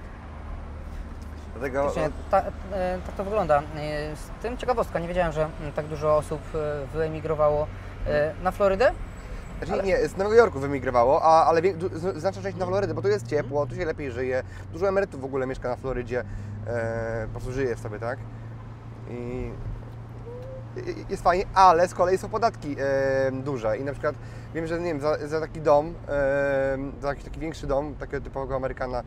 Dlatego 1.52 1.82
Faktycznie, 1.84 2.10
ta, 2.30 2.38
e, 2.72 2.98
tak 3.06 3.14
to 3.16 3.24
wygląda. 3.24 3.58
E, 3.58 3.62
Z 4.16 4.42
tym 4.42 4.56
ciekawostka, 4.56 4.98
nie 4.98 5.08
wiedziałem, 5.08 5.32
że 5.32 5.48
mm, 5.60 5.72
tak 5.72 5.86
dużo 5.86 6.16
osób 6.16 6.40
wyemigrowało 6.92 7.66
na 8.42 8.50
Florydę. 8.50 8.90
Znaczy, 9.62 9.82
nie, 9.82 10.08
z 10.08 10.16
Nowego 10.16 10.36
Jorku 10.36 10.58
wymigrowało, 10.58 11.22
a, 11.22 11.44
ale 11.44 11.62
znaczna 12.16 12.42
część 12.42 12.58
na 12.58 12.66
Florydę, 12.66 12.94
bo 12.94 13.02
tu 13.02 13.08
jest 13.08 13.26
ciepło, 13.26 13.66
tu 13.66 13.74
się 13.74 13.84
lepiej 13.84 14.10
żyje. 14.10 14.42
Dużo 14.72 14.88
emerytów 14.88 15.20
w 15.20 15.24
ogóle 15.24 15.46
mieszka 15.46 15.68
na 15.68 15.76
Florydzie, 15.76 16.24
e, 16.66 17.26
po 17.26 17.32
prostu 17.32 17.52
żyje 17.52 17.76
sobie, 17.76 17.98
tak? 17.98 18.18
I, 19.10 19.50
jest 21.08 21.22
fajnie, 21.22 21.44
ale 21.54 21.88
z 21.88 21.94
kolei 21.94 22.18
są 22.18 22.28
podatki 22.28 22.76
e, 22.78 23.32
duże 23.32 23.78
i 23.78 23.84
na 23.84 23.92
przykład 23.92 24.14
wiem, 24.54 24.66
że 24.66 24.80
nie 24.80 24.86
wiem, 24.86 25.00
za, 25.00 25.28
za 25.28 25.40
taki 25.40 25.60
dom, 25.60 25.94
e, 26.08 26.78
za 27.00 27.08
jakiś 27.08 27.24
taki 27.24 27.40
większy 27.40 27.66
dom, 27.66 27.94
takiego 27.94 28.24
typowego 28.24 28.56
Amerykana, 28.56 28.98
e, 28.98 29.02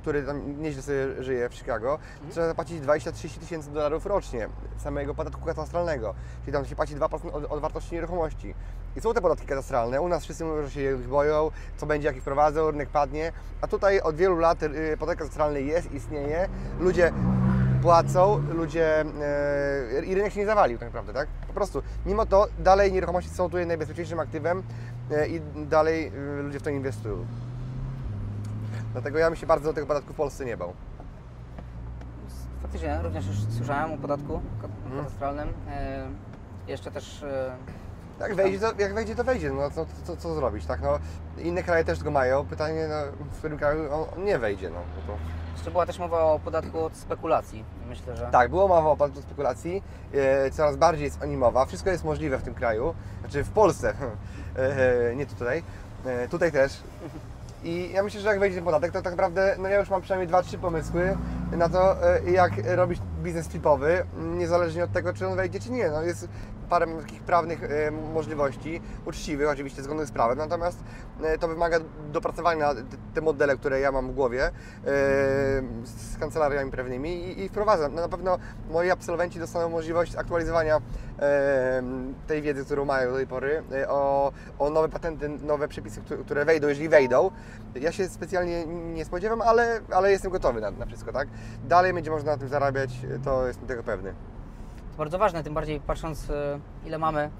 który 0.00 0.22
tam 0.22 0.62
nieźle 0.62 0.82
sobie 0.82 1.22
żyje 1.22 1.48
w 1.48 1.54
Chicago, 1.54 1.98
trzeba 2.30 2.46
zapłacić 2.46 2.82
20-30 2.82 3.38
tysięcy 3.40 3.70
dolarów 3.70 4.06
rocznie 4.06 4.48
samego 4.78 5.14
podatku 5.14 5.46
katastralnego. 5.46 6.14
Czyli 6.40 6.52
tam 6.52 6.64
się 6.64 6.76
płaci 6.76 6.96
2% 6.96 7.30
od, 7.32 7.44
od 7.44 7.60
wartości 7.60 7.94
nieruchomości. 7.94 8.54
I 8.96 9.00
są 9.00 9.14
te 9.14 9.20
podatki 9.20 9.46
katastralne. 9.46 10.00
U 10.00 10.08
nas 10.08 10.24
wszyscy 10.24 10.44
mówią, 10.44 10.62
że 10.62 10.70
się 10.70 10.94
ich 10.94 11.08
boją, 11.08 11.50
co 11.76 11.86
będzie, 11.86 12.06
jak 12.06 12.16
ich 12.16 12.22
wprowadzą, 12.22 12.70
rynek 12.70 12.88
padnie. 12.88 13.32
A 13.60 13.66
tutaj 13.66 14.00
od 14.00 14.16
wielu 14.16 14.36
lat 14.36 14.62
y, 14.62 14.96
podatek 14.98 15.18
katastralny 15.18 15.62
jest, 15.62 15.92
istnieje. 15.92 16.48
Ludzie 16.80 17.12
płacą, 17.82 18.42
ludzie 18.54 19.00
e, 19.00 20.04
i 20.04 20.14
rynek 20.14 20.32
się 20.32 20.40
nie 20.40 20.46
zawalił 20.46 20.78
tak 20.78 20.88
naprawdę, 20.88 21.12
tak? 21.12 21.28
Po 21.46 21.52
prostu, 21.52 21.82
mimo 22.06 22.26
to 22.26 22.46
dalej 22.58 22.92
nieruchomości 22.92 23.30
są 23.30 23.44
tutaj 23.44 23.66
najbezpieczniejszym 23.66 24.20
aktywem 24.20 24.62
e, 25.10 25.28
i 25.28 25.40
dalej 25.66 26.12
ludzie 26.42 26.58
w 26.58 26.62
to 26.62 26.70
inwestują. 26.70 27.26
Dlatego 28.92 29.18
ja 29.18 29.26
bym 29.30 29.36
się 29.36 29.46
bardzo 29.46 29.68
do 29.68 29.74
tego 29.74 29.86
podatku 29.86 30.12
w 30.12 30.16
Polsce 30.16 30.44
nie 30.44 30.56
bał. 30.56 30.72
Faktycznie, 32.62 33.00
również 33.02 33.26
już 33.26 33.36
słyszałem 33.56 33.92
o 33.92 33.98
podatku 33.98 34.40
Mhm. 34.84 35.04
katastralnym. 35.04 35.52
E, 35.70 36.08
jeszcze 36.66 36.90
też 36.90 37.22
e, 37.22 37.56
Jak 38.20 38.34
wejdzie, 38.34 38.58
to, 38.58 38.72
jak 38.78 38.94
wejdzie, 38.94 39.14
to 39.14 39.24
wejdzie, 39.24 39.50
no 39.52 39.70
co, 39.70 39.86
co, 40.04 40.16
co 40.16 40.34
zrobić, 40.34 40.66
tak? 40.66 40.80
No, 40.82 40.98
inne 41.38 41.62
kraje 41.62 41.84
też 41.84 42.02
go 42.02 42.10
mają, 42.10 42.46
pytanie, 42.46 42.88
no, 42.88 43.26
w 43.32 43.38
którym 43.38 43.58
kraju 43.58 43.92
on, 43.94 44.06
on 44.16 44.24
nie 44.24 44.38
wejdzie, 44.38 44.70
no. 44.70 44.76
no 44.76 45.12
to... 45.14 45.18
jeszcze 45.54 45.70
była 45.70 45.86
też 45.86 45.98
mowa 45.98 46.22
o 46.22 46.38
podatku 46.38 46.84
od 46.84 46.96
spekulacji. 46.96 47.64
Myślę, 47.88 48.16
że 48.16 48.26
Tak, 48.26 48.50
było 48.50 48.68
mowa 48.68 48.90
o 48.90 48.96
podatku 48.96 49.22
spekulacji, 49.22 49.82
e, 50.14 50.50
coraz 50.50 50.76
bardziej 50.76 51.04
jest 51.04 51.22
o 51.22 51.26
nim 51.26 51.40
mowa, 51.40 51.64
wszystko 51.66 51.90
jest 51.90 52.04
możliwe 52.04 52.38
w 52.38 52.42
tym 52.42 52.54
kraju, 52.54 52.94
znaczy 53.20 53.44
w 53.44 53.50
Polsce, 53.50 53.94
e, 54.56 55.10
e, 55.10 55.16
nie 55.16 55.26
tutaj, 55.26 55.62
tutaj 56.30 56.52
też. 56.52 56.72
I 57.64 57.90
ja 57.92 58.02
myślę, 58.02 58.20
że 58.20 58.28
jak 58.28 58.40
wejdzie 58.40 58.56
ten 58.56 58.64
podatek, 58.64 58.92
to 58.92 59.02
tak 59.02 59.12
naprawdę, 59.12 59.56
no 59.58 59.68
ja 59.68 59.78
już 59.78 59.90
mam 59.90 60.00
przynajmniej 60.00 60.28
dwa, 60.28 60.42
trzy 60.42 60.58
pomysły 60.58 61.16
na 61.52 61.68
to, 61.68 62.08
e, 62.14 62.30
jak 62.30 62.52
robić 62.64 63.00
biznes 63.22 63.48
flipowy, 63.48 64.06
niezależnie 64.16 64.84
od 64.84 64.92
tego, 64.92 65.12
czy 65.12 65.26
on 65.26 65.36
wejdzie, 65.36 65.60
czy 65.60 65.70
nie. 65.70 65.90
No 65.90 66.02
jest 66.02 66.28
parę 66.68 66.86
takich 67.00 67.22
prawnych 67.22 67.64
e, 67.64 67.90
możliwości, 67.90 68.80
uczciwych 69.06 69.48
oczywiście, 69.48 69.82
zgodnych 69.82 70.06
z 70.06 70.10
prawem, 70.10 70.38
natomiast 70.38 70.78
e, 71.22 71.38
to 71.38 71.48
wymaga 71.48 71.78
dopracowania 72.12 72.74
te- 73.14 73.20
modele, 73.20 73.56
które 73.56 73.80
ja 73.80 73.92
mam 73.92 74.10
w 74.10 74.14
głowie 74.14 74.44
e, 74.46 74.50
z 75.84 76.18
kancelariami 76.20 76.70
prawnymi 76.70 77.40
i, 77.40 77.48
wprowadzam. 77.48 77.94
No 77.94 78.00
na 78.02 78.08
pewno 78.08 78.38
moi 78.70 78.90
absolwenci 78.90 79.38
dostaną 79.38 79.68
możliwość 79.68 80.16
aktualizowania 80.16 80.80
tej 82.26 82.42
wiedzy, 82.42 82.64
którą 82.64 82.84
mają 82.84 83.10
do 83.10 83.16
tej 83.16 83.26
pory, 83.26 83.62
o, 83.88 84.32
o 84.58 84.70
nowe 84.70 84.88
patenty, 84.88 85.28
nowe 85.28 85.68
przepisy, 85.68 86.00
które 86.24 86.44
wejdą, 86.44 86.68
jeżeli 86.68 86.88
wejdą. 86.88 87.30
Ja 87.74 87.92
się 87.92 88.08
specjalnie 88.08 88.66
nie 88.66 89.04
spodziewam, 89.04 89.42
ale, 89.42 89.80
ale 89.90 90.10
jestem 90.10 90.30
gotowy 90.30 90.60
na, 90.60 90.70
na 90.70 90.86
wszystko, 90.86 91.12
tak? 91.12 91.28
Dalej 91.68 91.92
będzie 91.92 92.10
można 92.10 92.32
na 92.32 92.38
tym 92.38 92.48
zarabiać, 92.48 92.90
to 93.24 93.46
jestem 93.46 93.66
tego 93.68 93.82
pewny. 93.82 94.14
Bardzo 94.98 95.18
ważne, 95.18 95.42
tym 95.42 95.54
bardziej 95.54 95.80
patrząc 95.80 96.30
e, 96.30 96.60
ile 96.86 96.98
mamy 96.98 97.30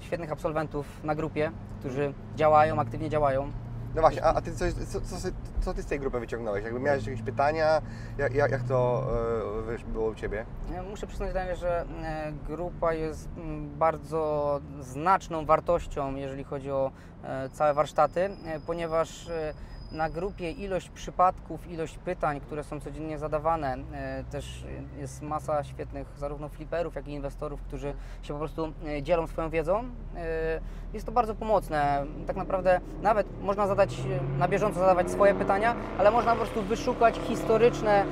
świetnych 0.00 0.32
absolwentów 0.32 0.86
na 1.04 1.14
grupie, 1.14 1.50
którzy 1.80 2.14
działają, 2.36 2.80
aktywnie 2.80 3.10
działają. 3.10 3.52
No 3.94 4.00
właśnie, 4.00 4.24
a, 4.24 4.34
a 4.34 4.40
ty 4.40 4.54
coś, 4.54 4.72
co, 4.72 5.00
co, 5.00 5.16
co 5.60 5.74
ty 5.74 5.82
z 5.82 5.86
tej 5.86 6.00
grupy 6.00 6.20
wyciągnąłeś? 6.20 6.64
Jakby 6.64 6.80
miałeś 6.80 7.06
jakieś 7.06 7.22
pytania? 7.22 7.82
Jak, 8.18 8.34
jak, 8.34 8.62
to 8.62 9.04
e, 9.68 9.72
wiesz, 9.72 9.84
było 9.84 10.10
u 10.10 10.14
Ciebie? 10.14 10.44
Ja 10.74 10.82
Muszę 10.82 11.06
przyznać, 11.06 11.34
Daniel, 11.34 11.56
że 11.56 11.80
e, 12.02 12.32
grupa 12.46 12.94
jest 12.94 13.28
bardzo 13.78 14.60
znaczną 14.80 15.46
wartością, 15.46 16.14
jeżeli 16.14 16.44
chodzi 16.44 16.70
o 16.70 16.90
e, 17.24 17.48
całe 17.48 17.74
warsztaty, 17.74 18.20
e, 18.20 18.60
ponieważ 18.66 19.28
e, 19.28 19.54
na 19.92 20.10
grupie 20.10 20.50
ilość 20.50 20.88
przypadków, 20.90 21.70
ilość 21.70 21.98
pytań, 21.98 22.40
które 22.40 22.64
są 22.64 22.80
codziennie 22.80 23.18
zadawane, 23.18 23.76
e, 23.92 24.24
też 24.30 24.64
jest 24.98 25.22
masa 25.22 25.64
świetnych 25.64 26.06
zarówno 26.18 26.48
fliperów, 26.48 26.94
jak 26.94 27.08
i 27.08 27.12
inwestorów, 27.12 27.62
którzy 27.62 27.94
się 28.22 28.32
po 28.32 28.38
prostu 28.38 28.72
e, 28.86 29.02
dzielą 29.02 29.26
swoją 29.26 29.50
wiedzą. 29.50 29.84
E, 30.16 30.60
Jest 30.92 31.06
to 31.06 31.12
bardzo 31.12 31.34
pomocne. 31.34 32.04
Tak 32.26 32.36
naprawdę 32.36 32.80
nawet 33.02 33.26
można 33.42 33.66
zadać, 33.66 33.96
na 34.38 34.48
bieżąco 34.48 34.78
zadawać 34.80 35.10
swoje 35.10 35.34
pytania, 35.34 35.76
ale 35.98 36.10
można 36.10 36.32
po 36.32 36.36
prostu 36.38 36.62
wyszukać 36.62 37.16
historyczne 37.18 38.04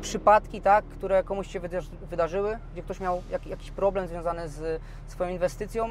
przypadki, 0.00 0.60
tak, 0.60 0.84
które 0.84 1.24
komuś 1.24 1.46
się 1.46 1.60
wydarzy- 1.60 1.90
wydarzyły, 2.10 2.58
gdzie 2.72 2.82
ktoś 2.82 3.00
miał 3.00 3.22
jak, 3.30 3.46
jakiś 3.46 3.70
problem 3.70 4.08
związany 4.08 4.48
z 4.48 4.80
swoją 5.06 5.30
inwestycją. 5.30 5.88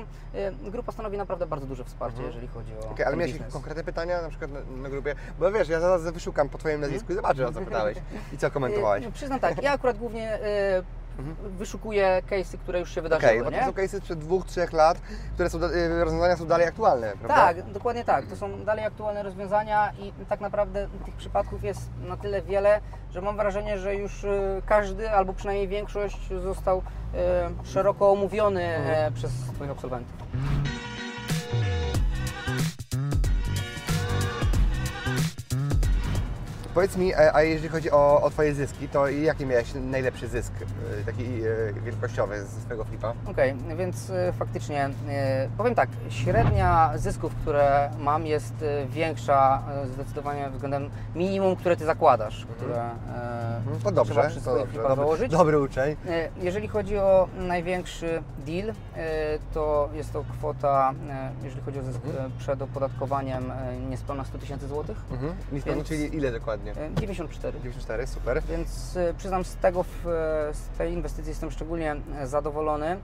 Grupa 0.63 0.91
stanowi 0.91 1.17
naprawdę 1.17 1.45
bardzo 1.47 1.67
duże 1.67 1.83
wsparcie, 1.83 2.23
jeżeli 2.23 2.47
chodzi 2.47 2.71
o 2.77 2.89
Okej, 2.91 3.05
ale 3.05 3.15
miałeś 3.17 3.33
konkretne 3.53 3.83
pytania 3.83 4.21
na 4.21 4.29
przykład 4.29 4.51
na, 4.51 4.59
na 4.83 4.89
grupie? 4.89 5.15
Bo 5.39 5.51
wiesz, 5.51 5.69
ja 5.69 5.79
zaraz 5.79 6.03
wyszukam 6.03 6.49
po 6.49 6.57
Twoim 6.57 6.81
nazwisku 6.81 7.11
i 7.11 7.15
zobaczę 7.15 7.47
o 7.47 7.53
co 7.53 7.61
pytałeś 7.61 7.97
i 8.33 8.37
co 8.37 8.51
komentowałeś. 8.51 9.05
E, 9.05 9.11
Przyznam 9.11 9.39
tak, 9.39 9.63
ja 9.63 9.71
akurat 9.71 9.97
głównie 9.97 10.33
e, 10.33 10.83
wyszukuję 11.57 12.21
case'y, 12.29 12.57
które 12.57 12.79
już 12.79 12.95
się 12.95 13.01
wydarzyły, 13.01 13.31
Okej, 13.31 13.43
bo 13.43 13.51
to 13.51 13.57
nie? 13.57 13.65
są 13.65 13.71
case'y 13.71 13.97
sprzed 13.99 14.19
dwóch, 14.19 14.45
trzech 14.45 14.73
lat, 14.73 14.97
które 15.33 15.49
są, 15.49 15.59
e, 15.63 16.03
rozwiązania 16.05 16.37
są 16.37 16.45
dalej 16.47 16.67
aktualne, 16.67 17.13
prawda? 17.19 17.35
Tak, 17.35 17.71
dokładnie 17.71 18.03
tak. 18.05 18.25
To 18.25 18.35
są 18.35 18.63
dalej 18.65 18.85
aktualne 18.85 19.23
rozwiązania 19.23 19.91
i 19.99 20.13
tak 20.29 20.41
naprawdę 20.41 20.87
tych 21.05 21.15
przypadków 21.15 21.63
jest 21.63 21.81
na 22.07 22.17
tyle 22.17 22.41
wiele, 22.41 22.79
że 23.11 23.21
mam 23.21 23.35
wrażenie, 23.37 23.77
że 23.79 23.95
już 23.95 24.25
każdy 24.65 25.11
albo 25.11 25.33
przynajmniej 25.33 25.67
większość 25.67 26.29
został 26.43 26.81
szeroko 27.63 28.11
omówiony 28.11 28.63
e, 28.63 29.11
przez 29.11 29.31
swoich 29.55 29.71
absolwentów. 29.71 30.15
Powiedz 36.75 36.97
mi, 36.97 37.13
e, 37.13 37.35
a 37.35 37.41
jeżeli 37.43 37.69
chodzi 37.69 37.91
o, 37.91 38.21
o 38.21 38.29
Twoje 38.29 38.53
zyski, 38.53 38.87
to 38.89 39.07
jaki 39.07 39.45
miałeś 39.45 39.73
najlepszy 39.73 40.27
zysk, 40.27 40.53
e, 41.01 41.05
taki 41.05 41.23
e, 41.23 41.73
wielkościowy 41.85 42.43
ze 42.43 42.61
swojego 42.61 42.83
flipa? 42.83 43.13
Okej, 43.25 43.55
więc 43.77 44.09
e, 44.09 44.33
faktycznie 44.33 44.89
powiem 45.57 45.75
tak, 45.75 45.89
średnia 46.09 46.91
zysków, 46.95 47.35
które 47.35 47.89
mam 47.99 48.25
jest 48.25 48.53
większa 48.89 49.61
zdecydowanie 49.93 50.49
względem 50.49 50.89
minimum, 51.15 51.55
które 51.55 51.75
Ty 51.77 51.85
zakładasz, 51.85 52.45
które 52.57 52.75
e, 52.81 53.45
Mhm, 53.57 53.79
To 53.83 53.91
dobrze, 53.91 54.13
trzeba 54.13 54.27
przy 54.29 54.41
to 54.41 54.55
dobrze. 54.57 54.81
Dobry, 54.81 54.95
założyć. 54.95 55.31
dobry 55.31 55.59
uczeń. 55.61 55.95
Jeżeli 56.41 56.67
chodzi 56.67 56.97
o 56.97 57.27
największy 57.37 58.23
deal, 58.45 58.73
to 59.53 59.89
jest 59.93 60.13
to 60.13 60.23
kwota, 60.37 60.93
jeżeli 61.43 61.61
chodzi 61.61 61.79
o 61.79 61.83
zysk 61.83 62.01
e, 62.17 62.29
przed 62.39 62.61
opodatkowaniem, 62.61 63.51
niespełna 63.89 64.23
100 64.25 64.37
tysięcy 64.37 64.67
złotych, 64.67 64.97
Mhm. 65.11 65.33
Niespełna, 65.51 65.75
Więc- 65.75 65.87
czyli 65.87 66.15
ile 66.17 66.31
dokładnie? 66.31 66.64
E, 66.71 66.89
94. 66.93 67.59
94, 67.59 68.07
super. 68.07 68.41
Więc 68.49 68.97
e, 68.97 69.13
przyznam, 69.13 69.43
z 69.45 69.55
tego, 69.55 69.79
e, 69.81 69.83
z 70.53 70.69
tej 70.77 70.93
inwestycji 70.93 71.29
jestem 71.31 71.51
szczególnie 71.51 71.95
e, 72.19 72.27
zadowolony. 72.27 72.97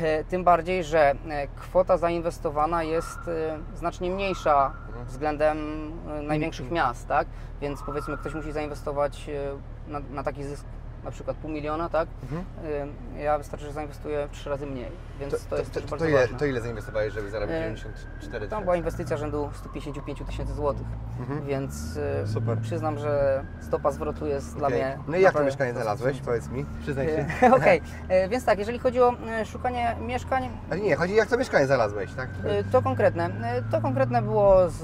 E, 0.00 0.24
Tym 0.24 0.44
bardziej, 0.44 0.84
że 0.84 1.14
e, 1.28 1.46
kwota 1.56 1.96
zainwestowana 1.96 2.82
jest 2.82 3.18
e, 3.28 3.58
znacznie 3.76 4.10
mniejsza 4.10 4.72
względem 5.06 5.58
e, 6.18 6.22
największych 6.22 6.70
miast, 6.70 7.08
tak? 7.08 7.26
Więc 7.60 7.82
powiedzmy, 7.82 8.18
ktoś 8.18 8.34
musi 8.34 8.52
zainwestować 8.52 9.28
e, 9.28 9.90
na, 9.92 10.00
na 10.10 10.22
taki 10.22 10.44
zysk 10.44 10.64
na 11.04 11.10
przykład 11.10 11.36
pół 11.36 11.50
miliona, 11.50 11.88
tak? 11.88 12.08
Mhm. 12.22 12.44
Ja 13.18 13.38
wystarczy, 13.38 13.66
że 13.66 13.72
zainwestuję 13.72 14.28
trzy 14.32 14.50
razy 14.50 14.66
mniej, 14.66 14.88
więc 15.20 15.46
to, 15.46 15.56
jest 15.56 15.72
też 15.72 15.82
to, 15.84 15.90
bardzo 15.90 16.06
ile, 16.06 16.20
ważne. 16.20 16.38
to 16.38 16.46
ile 16.46 16.60
zainwestowałeś, 16.60 17.14
żeby 17.14 17.30
zarobić 17.30 17.56
E, 17.56 17.60
94 17.74 18.48
Tam 18.48 18.62
była 18.62 18.76
inwestycja 18.76 19.16
rzędu 19.16 19.50
155 19.54 20.22
tysięcy 20.26 20.54
złotych, 20.54 20.86
Mhm. 21.20 21.46
więc 21.46 21.98
Super. 22.24 22.58
przyznam, 22.58 22.98
że 22.98 23.44
stopa 23.60 23.90
zwrotu 23.90 24.26
jest 24.26 24.56
dla 24.56 24.68
Okej. 24.68 24.78
mnie... 24.80 24.98
No 25.08 25.16
i 25.16 25.20
jak 25.22 25.34
to 25.34 25.44
mieszkanie 25.44 25.72
znalazłeś? 25.72 26.20
Powiedz 26.20 26.48
mi, 26.48 26.64
przyznaj 26.82 27.06
się. 27.08 27.26
Okej, 27.56 27.80
e, 28.08 28.28
więc 28.28 28.44
tak, 28.44 28.58
jeżeli 28.58 28.78
chodzi 28.78 29.00
o 29.02 29.14
e, 29.30 29.44
szukanie 29.46 29.96
mieszkań, 30.00 30.48
Ale 30.70 30.80
nie, 30.80 30.96
chodzi 30.96 31.14
jak 31.14 31.28
to 31.28 31.36
mieszkanie 31.36 31.66
znalazłeś, 31.66 32.12
tak? 32.14 32.28
e, 32.44 32.64
to 32.64 32.82
konkretne. 32.82 33.30
To 33.70 33.80
konkretne 33.80 34.22
było 34.22 34.70
z 34.70 34.82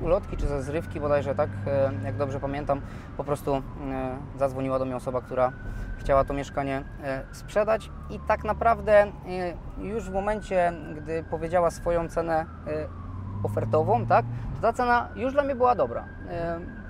ulotki 0.00 0.36
czy 0.36 0.46
ze 0.46 0.62
zrywki 0.62 1.00
bodajże, 1.00 1.34
tak, 1.34 1.50
e, 1.66 1.90
jak 2.04 2.16
dobrze 2.16 2.40
pamiętam. 2.40 2.80
Po 3.16 3.24
prostu 3.24 3.54
e, 3.54 3.60
zadzwoniła 4.38 4.78
do 4.78 4.84
mnie 4.84 4.96
osoba, 4.96 5.20
która 5.20 5.52
chciała 5.98 6.24
to 6.24 6.34
mieszkanie 6.34 6.82
e, 7.04 7.22
sprzedać 7.32 7.90
i 8.10 8.20
tak 8.20 8.44
naprawdę 8.44 9.06
już 9.78 10.10
w 10.10 10.12
momencie, 10.12 10.72
gdy 10.96 11.24
powiedziała 11.30 11.70
swoją 11.70 12.08
cenę 12.08 12.46
ofertową, 13.42 14.06
tak, 14.06 14.24
to 14.54 14.62
ta 14.62 14.72
cena 14.72 15.08
już 15.16 15.32
dla 15.32 15.42
mnie 15.42 15.54
była 15.54 15.74
dobra. 15.74 16.04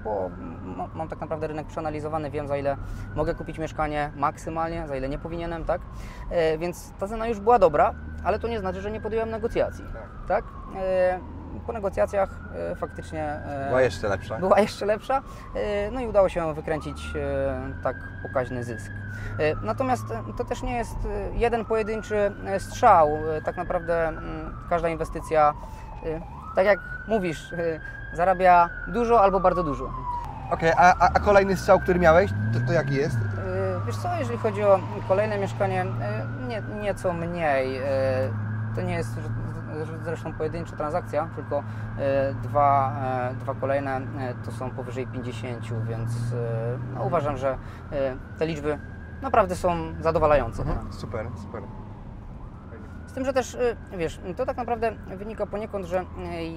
Bo 0.05 0.31
ma- 0.77 0.88
mam 0.94 1.09
tak 1.09 1.21
naprawdę 1.21 1.47
rynek 1.47 1.66
przeanalizowany, 1.66 2.31
wiem 2.31 2.49
za 2.49 2.57
ile 2.57 2.77
mogę 3.16 3.35
kupić 3.35 3.59
mieszkanie 3.59 4.12
maksymalnie, 4.16 4.88
za 4.88 4.97
ile 4.97 5.09
nie 5.09 5.18
powinienem, 5.18 5.64
tak? 5.64 5.81
Więc 6.59 6.92
ta 6.99 7.09
cena 7.09 7.27
już 7.27 7.40
była 7.40 7.59
dobra, 7.59 7.94
ale 8.25 8.38
to 8.38 8.49
nie 8.49 8.61
znaczy, 8.61 8.81
że 8.81 8.90
nie 8.90 9.01
podjąłem 9.01 9.31
negocjacji, 9.31 9.85
tak? 10.29 10.44
E, 10.77 11.18
Po 11.66 11.72
negocjacjach 11.72 12.28
e, 12.72 12.76
faktycznie 12.76 13.24
e, 13.24 13.66
Była 13.68 13.80
jeszcze 13.82 14.08
lepsza. 14.08 14.38
była 14.38 14.61
jeszcze 14.61 14.87
lepsza, 14.87 15.22
e, 15.54 15.90
no 15.90 16.00
i 16.00 16.06
udało 16.06 16.28
się 16.28 16.54
wykręcić 16.54 17.12
tak 17.82 17.96
pokaźny 18.22 18.64
zysk. 18.64 18.92
Natomiast 19.62 20.04
to 20.37 20.44
też 20.44 20.62
nie 20.62 20.76
jest 20.76 20.96
jeden 21.34 21.64
pojedynczy 21.64 22.32
strzał. 22.58 23.08
Tak 23.44 23.56
naprawdę 23.56 24.12
każda 24.70 24.88
inwestycja, 24.88 25.54
tak 26.54 26.66
jak 26.66 26.78
mówisz, 27.08 27.54
zarabia 28.12 28.68
dużo 28.88 29.20
albo 29.22 29.40
bardzo 29.40 29.62
dużo. 29.62 29.90
Okej, 30.50 30.72
a, 30.76 30.94
a, 30.98 31.08
a 31.14 31.20
kolejny 31.20 31.56
strzał, 31.56 31.80
który 31.80 31.98
miałeś, 31.98 32.30
to, 32.52 32.66
to 32.66 32.72
jaki 32.72 32.94
jest? 32.94 33.16
Wiesz 33.87 33.96
co, 33.96 34.08
jeżeli 34.18 34.38
chodzi 34.38 34.64
o 34.64 34.80
kolejne 35.08 35.38
mieszkanie, 35.38 35.87
nie, 36.48 36.62
nieco 36.80 37.12
mniej. 37.12 37.80
To 38.74 38.82
nie 38.82 38.94
jest 38.94 39.11
zresztą 40.05 40.33
pojedyncza 40.33 40.77
transakcja, 40.77 41.29
tylko 41.35 41.62
e, 41.99 42.35
dwa, 42.35 42.93
e, 43.31 43.35
dwa 43.35 43.55
kolejne 43.55 43.97
e, 43.97 44.35
to 44.45 44.51
są 44.53 44.71
powyżej 44.71 45.07
50, 45.07 45.64
więc 45.88 46.11
no, 46.95 47.05
uważam, 47.05 47.37
że 47.37 47.59
te 48.38 48.47
liczby 48.47 48.79
naprawdę 49.23 49.57
są 49.57 49.77
zadowalające. 50.01 50.64
Super, 50.91 51.27
super. 51.43 51.62
Z 53.07 53.12
tym, 53.12 53.25
że 53.25 53.33
też, 53.33 53.57
wiesz, 53.99 54.21
to 54.37 54.47
tak 54.47 54.57
naprawdę 54.57 54.93
wynika 55.07 55.47
poniekąd, 55.47 55.87
że 55.87 56.05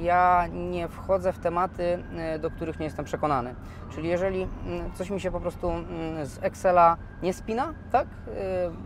ja 0.01 0.47
nie 0.51 0.87
wchodzę 0.87 1.33
w 1.33 1.39
tematy, 1.39 2.03
do 2.39 2.51
których 2.51 2.79
nie 2.79 2.85
jestem 2.85 3.05
przekonany. 3.05 3.55
Czyli 3.89 4.09
jeżeli 4.09 4.47
coś 4.93 5.09
mi 5.09 5.21
się 5.21 5.31
po 5.31 5.39
prostu 5.39 5.71
z 6.23 6.43
Excela 6.43 6.97
nie 7.23 7.33
spina, 7.33 7.73
tak, 7.91 8.07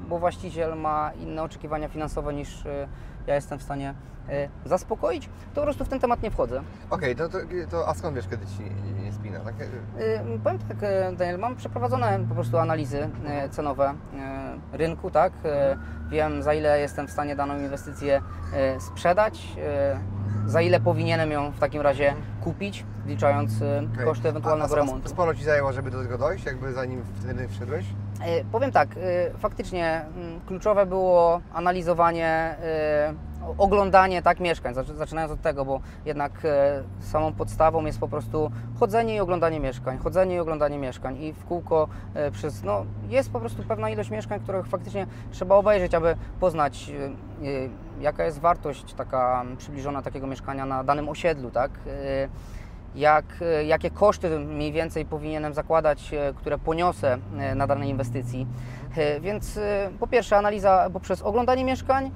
bo 0.08 0.20
właściciel 0.20 0.78
ma 0.78 1.12
inne 1.14 1.44
oczekiwania 1.44 1.88
finansowe 1.88 2.34
niż 2.34 2.64
ja 3.28 3.36
jestem 3.36 3.60
w 3.60 3.64
stanie 3.64 3.94
y, 4.30 4.50
zaspokoić, 4.70 5.30
to 5.54 5.56
po 5.56 5.62
prostu 5.62 5.86
w 5.86 5.90
ten 5.90 6.00
temat 6.00 6.24
nie 6.24 6.32
wchodzę. 6.32 6.62
Okej, 6.90 7.16
to, 7.16 7.30
to, 7.30 7.38
to 7.72 7.88
a 7.88 7.94
skąd 7.94 8.16
wiesz, 8.16 8.28
kiedy 8.28 8.46
ci 8.46 8.64
nie, 9.04 9.14
spina? 9.14 9.40
Tak? 9.40 9.54
Y, 9.62 10.40
Powiem 10.44 10.60
tak, 10.60 10.84
y, 10.84 11.16
Daniel, 11.18 11.40
mam 11.40 11.56
przeprowadzone 11.56 12.20
po 12.30 12.36
prostu 12.36 12.58
analizy 12.58 13.10
y, 13.46 13.50
cenowe 13.50 13.94
rynku, 14.74 15.12
tak? 15.12 15.34
Wiem 16.10 16.44
za 16.44 16.54
ile 16.54 16.80
jestem 16.80 17.08
w 17.08 17.12
stanie 17.12 17.36
daną 17.36 17.58
inwestycję 17.60 18.22
sprzedać, 18.80 19.48
za 20.46 20.62
ile 20.62 20.80
powinienem 20.80 21.32
ją 21.32 21.52
w 21.52 21.60
takim 21.60 21.82
razie 21.82 22.14
kupić, 22.44 22.86
wliczając 23.06 23.62
y, 23.62 23.90
Okej. 23.94 24.06
koszty 24.06 24.30
ewentualnego 24.30 24.76
remontu. 24.76 25.10
Sporo 25.10 25.36
ci 25.36 25.44
zajęło, 25.44 25.74
żeby 25.74 25.92
do 25.92 26.04
tego 26.04 26.18
dojść, 26.18 26.46
jakby 26.46 26.74
zanim 26.74 27.02
w 27.02 27.20
ten 27.22 27.30
rynek 27.30 27.50
wszedłeś? 27.52 27.86
E, 28.22 28.44
Powiem 28.52 28.72
tak, 28.72 28.90
e, 28.98 29.32
faktycznie 29.40 30.02
mm, 30.18 30.40
kluczowe 30.48 30.86
było 30.86 31.42
analizowanie, 31.54 32.56
o- 33.48 33.64
oglądanie 33.64 34.22
tak 34.22 34.40
mieszkań, 34.40 34.74
zaczy- 34.74 34.96
zaczynając 34.96 35.32
od 35.34 35.42
tego, 35.42 35.66
bo 35.66 35.80
jednak 36.06 36.32
e, 36.46 36.84
samą 37.00 37.34
podstawą 37.34 37.86
jest 37.86 38.00
po 38.00 38.08
prostu 38.08 38.52
chodzenie 38.80 39.16
i 39.16 39.20
oglądanie 39.20 39.60
mieszkań, 39.60 39.98
chodzenie 39.98 40.36
i 40.36 40.40
oglądanie 40.40 40.78
mieszkań 40.78 41.18
i 41.18 41.34
w 41.34 41.46
kółko 41.46 41.88
e, 42.14 42.32
przez, 42.32 42.64
no 42.64 42.86
jest 43.10 43.32
po 43.32 43.40
prostu 43.40 43.64
pewna 43.64 43.90
ilość 43.90 44.10
mieszkań, 44.10 44.40
których 44.40 44.68
faktycznie 44.68 45.08
trzeba 45.32 45.56
obejrzeć, 45.56 45.94
aby 45.96 46.16
poznać 46.40 46.92
jaka 48.02 48.24
jest 48.24 48.40
wartość 48.40 48.94
taka 48.94 49.46
przybliżona 49.58 50.02
takiego 50.02 50.28
mieszkania 50.28 50.66
na 50.66 50.84
danym 50.84 51.10
osiedlu, 51.10 51.52
tak? 51.52 51.72
E, 51.88 52.30
jak, 52.96 53.26
e, 53.42 53.66
jakie 53.66 53.92
koszty 53.92 54.40
mniej 54.40 54.72
więcej 54.72 55.06
powinienem 55.06 55.54
zakładać, 55.54 56.14
e, 56.14 56.34
które 56.34 56.58
poniosę 56.58 57.18
na 57.56 57.68
danej 57.68 57.90
inwestycji. 57.90 58.48
Więc 59.22 59.60
po 60.00 60.08
pierwsze 60.08 60.38
analiza 60.38 60.90
poprzez 60.94 61.22
oglądanie 61.22 61.66
mieszkań. 61.66 62.12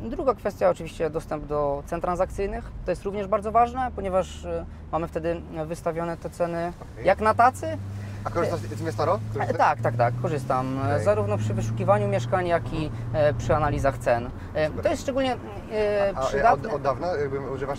Druga 0.00 0.34
kwestia 0.34 0.70
oczywiście 0.70 1.10
dostęp 1.10 1.46
do 1.46 1.82
cen 1.86 2.00
transakcyjnych. 2.00 2.72
To 2.84 2.90
jest 2.90 3.02
również 3.02 3.26
bardzo 3.26 3.52
ważne, 3.52 3.90
ponieważ 3.96 4.46
mamy 4.92 5.08
wtedy 5.08 5.40
wystawione 5.66 6.16
te 6.16 6.30
ceny 6.30 6.72
jak 7.04 7.20
na 7.20 7.34
tacy. 7.34 7.78
A 8.24 8.30
korzystasz 8.30 8.60
z 8.60 8.82
Miastoro? 8.82 9.18
E, 9.40 9.54
Tak, 9.54 9.80
tak, 9.80 9.96
tak, 9.96 10.14
korzystam. 10.22 10.78
Okej. 10.84 11.04
Zarówno 11.04 11.38
przy 11.38 11.54
wyszukiwaniu 11.54 12.08
mieszkań, 12.08 12.46
jak 12.46 12.72
i 12.72 12.90
e, 13.12 13.34
przy 13.34 13.54
analizach 13.56 13.98
cen. 13.98 14.30
E, 14.54 14.70
To 14.70 14.88
jest 14.88 15.02
szczególnie 15.02 15.36
e, 15.72 16.12
A, 16.16 16.18
a 16.18 16.22
od, 16.22 16.28
przydatne. 16.28 16.70
od 16.70 16.82
dawna 16.82 17.06
jakby 17.16 17.40
używasz? 17.50 17.78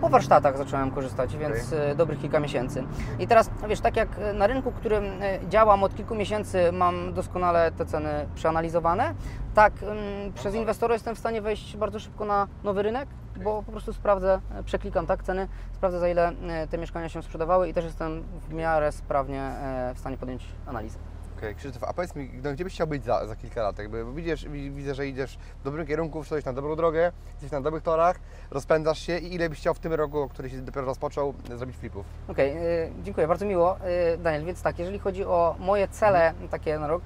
Po 0.00 0.08
warsztatach 0.08 0.56
zacząłem 0.56 0.90
korzystać, 0.90 1.36
więc 1.36 1.72
y, 1.72 1.94
dobrych 1.96 2.20
kilka 2.20 2.40
miesięcy. 2.40 2.84
I 3.18 3.26
teraz, 3.26 3.50
wiesz, 3.68 3.80
tak 3.80 3.96
jak 3.96 4.08
na 4.34 4.46
rynku, 4.46 4.72
którym 4.72 5.04
działam 5.48 5.82
od 5.84 5.94
kilku 5.94 6.14
miesięcy, 6.14 6.72
mam 6.72 7.12
doskonale 7.14 7.72
te 7.72 7.86
ceny 7.86 8.26
przeanalizowane, 8.34 9.14
tak 9.54 9.72
ym, 9.82 10.32
przez 10.32 10.54
inwestora 10.54 10.94
jestem 10.94 11.14
w 11.14 11.18
stanie 11.18 11.42
wejść 11.42 11.76
bardzo 11.76 11.98
szybko 11.98 12.24
na 12.24 12.46
nowy 12.64 12.82
rynek, 12.82 13.08
bo 13.44 13.62
po 13.62 13.72
prostu 13.72 13.92
sprawdzę, 13.92 14.40
y, 14.60 14.62
przeklikam 14.62 15.06
tak 15.06 15.22
ceny, 15.22 15.48
sprawdzę 15.72 16.00
za 16.00 16.08
ile 16.08 16.32
y, 16.32 16.68
te 16.70 16.78
mieszkania 16.78 17.08
się 17.08 17.22
sprzedawały 17.22 17.68
i 17.68 17.74
też 17.74 17.84
jestem 17.84 18.22
w 18.48 18.52
miarę 18.52 18.92
sprawnie 18.92 19.52
y, 19.90 19.94
w 19.94 19.98
stanie 19.98 20.16
podjąć 20.16 20.44
analizę. 20.66 20.98
Okej, 21.38 21.54
Krzysztof, 21.54 21.84
a 21.84 21.92
powiedz 21.92 22.14
mi, 22.16 22.30
no, 22.44 22.52
gdzie 22.52 22.64
byś 22.64 22.72
chciał 22.74 22.86
być 22.86 23.04
za, 23.04 23.26
za 23.26 23.36
kilka 23.36 23.62
lat? 23.62 23.78
Jakby, 23.78 24.04
bo 24.04 24.12
widzisz, 24.12 24.44
wi- 24.48 24.70
widzę, 24.70 24.94
że 24.94 25.06
idziesz 25.06 25.38
w 25.60 25.64
dobrym 25.64 25.86
kierunku, 25.86 26.22
wszedłeś 26.22 26.44
na 26.44 26.52
dobrą 26.52 26.76
drogę, 26.76 27.12
jesteś 27.32 27.50
na 27.50 27.60
dobrych 27.60 27.82
torach, 27.82 28.16
rozpędzasz 28.50 28.98
się 28.98 29.18
i 29.18 29.34
ile 29.34 29.48
byś 29.48 29.58
chciał 29.58 29.74
w 29.74 29.78
tym 29.78 29.92
roku, 29.94 30.28
który 30.28 30.50
się 30.50 30.56
dopiero 30.58 30.86
rozpoczął, 30.86 31.34
zrobić 31.56 31.76
flipów? 31.76 32.06
Okej, 32.28 32.56
y, 32.56 32.92
dziękuję, 33.02 33.28
bardzo 33.28 33.46
miło. 33.46 33.76
Y, 34.14 34.18
Daniel, 34.18 34.44
więc 34.44 34.62
tak, 34.62 34.78
jeżeli 34.78 34.98
chodzi 34.98 35.24
o 35.24 35.56
moje 35.58 35.88
cele 35.88 36.34
takie 36.50 36.78
na 36.78 36.86
rok, 36.86 37.02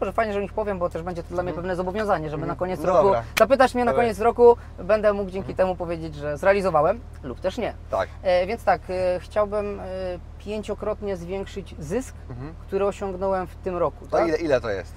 może 0.00 0.12
fajnie, 0.12 0.32
że 0.32 0.38
o 0.38 0.42
nich 0.42 0.52
powiem, 0.52 0.78
bo 0.78 0.90
też 0.90 1.02
będzie 1.02 1.22
to 1.22 1.34
dla 1.34 1.42
mnie 1.42 1.52
pewne 1.52 1.76
zobowiązanie, 1.76 2.30
żeby 2.30 2.46
na 2.46 2.56
koniec 2.56 2.80
No 2.80 2.86
roku, 2.86 3.02
dobra. 3.04 3.22
zapytasz 3.38 3.74
mnie 3.74 3.84
na 3.84 3.90
Dobra. 3.90 4.02
koniec 4.04 4.20
roku, 4.20 4.56
będę 4.78 5.12
mógł 5.12 5.30
dzięki 5.30 5.54
temu 5.54 5.76
powiedzieć, 5.76 6.14
że 6.14 6.38
zrealizowałem 6.38 7.00
lub 7.22 7.40
też 7.40 7.58
nie. 7.58 7.74
Tak. 7.90 8.08
E, 8.22 8.46
Więc 8.46 8.64
tak, 8.64 8.80
e, 8.90 9.20
chciałbym 9.20 9.80
pięciokrotnie 10.48 11.16
zwiększyć 11.16 11.74
zysk, 11.78 12.14
Mhm. 12.30 12.54
który 12.66 12.86
osiągnąłem 12.86 13.46
w 13.46 13.54
tym 13.56 13.76
roku. 13.76 14.06
To 14.06 14.16
Tak? 14.16 14.28
ile, 14.28 14.36
ile 14.36 14.60
to 14.60 14.70
jest? 14.70 14.92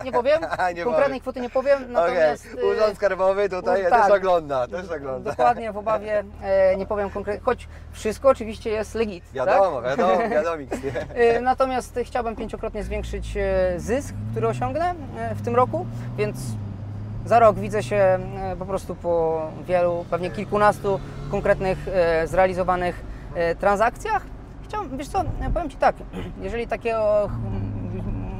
E, 0.00 0.04
Nie 0.04 0.12
powiem, 0.12 0.40
Nie 0.76 0.84
konkretnej 0.84 1.20
kwoty 1.20 1.40
nie 1.40 1.50
powiem, 1.50 1.78
natomiast... 1.92 2.46
E, 2.62 2.66
Urząd 2.66 2.96
Skarbowy 2.96 3.48
tutaj 3.48 3.80
u- 3.80 3.84
też 3.84 3.90
tak. 4.00 4.12
ogląda, 4.12 4.68
też 4.68 4.90
ogląda. 4.90 5.30
Dokładnie, 5.30 5.72
w 5.72 5.76
obawie 5.76 6.24
e, 6.42 6.76
nie 6.76 6.86
powiem 6.86 7.10
konkretnie, 7.10 7.44
choć 7.44 7.68
wszystko 7.92 8.28
oczywiście 8.28 8.70
jest 8.70 8.94
legit. 8.94 9.24
tak? 9.24 9.34
Wiadomo, 9.34 9.82
wiadomo, 9.82 10.28
wiadomiks, 10.30 10.78
nie? 10.82 11.14
E, 11.14 11.40
Natomiast 11.40 11.98
chciałbym 12.04 12.36
pięciokrotnie 12.36 12.84
zwiększyć 12.84 13.36
e, 13.36 13.74
zysk, 13.80 14.14
który 14.32 14.48
osiągnę 14.48 14.94
e, 15.18 15.34
w 15.34 15.42
tym 15.42 15.56
roku, 15.56 15.86
więc 16.16 16.36
za 17.26 17.38
rok 17.38 17.56
widzę 17.58 17.82
się 17.82 18.18
po 18.58 18.66
prostu 18.66 18.94
po 18.94 19.42
wielu, 19.68 20.04
pewnie 20.10 20.30
kilkunastu 20.30 21.00
konkretnych 21.30 21.78
zrealizowanych 22.24 23.04
transakcjach. 23.60 24.22
Chciałbym, 24.68 24.98
wiesz 24.98 25.08
co, 25.08 25.20
e, 25.20 25.50
powiem 25.54 25.70
Ci 25.70 25.76
tak, 25.76 25.96
jeżeli 26.40 26.66
takie 26.66 26.98
o, 26.98 27.28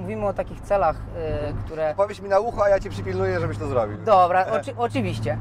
mówimy 0.00 0.26
o 0.26 0.32
takich 0.32 0.60
celach, 0.60 0.96
e, 1.16 1.52
które 1.64 1.94
Powiedz 1.96 2.20
mi 2.22 2.28
na 2.28 2.38
ucho, 2.38 2.64
a 2.64 2.68
ja 2.68 2.80
Cię 2.80 2.90
przypilnuję, 2.90 3.40
żebyś 3.40 3.58
to 3.58 3.66
zrobił. 3.66 3.96
Dobra, 3.98 4.46
oczy, 4.46 4.74
oczywiście. 4.78 5.38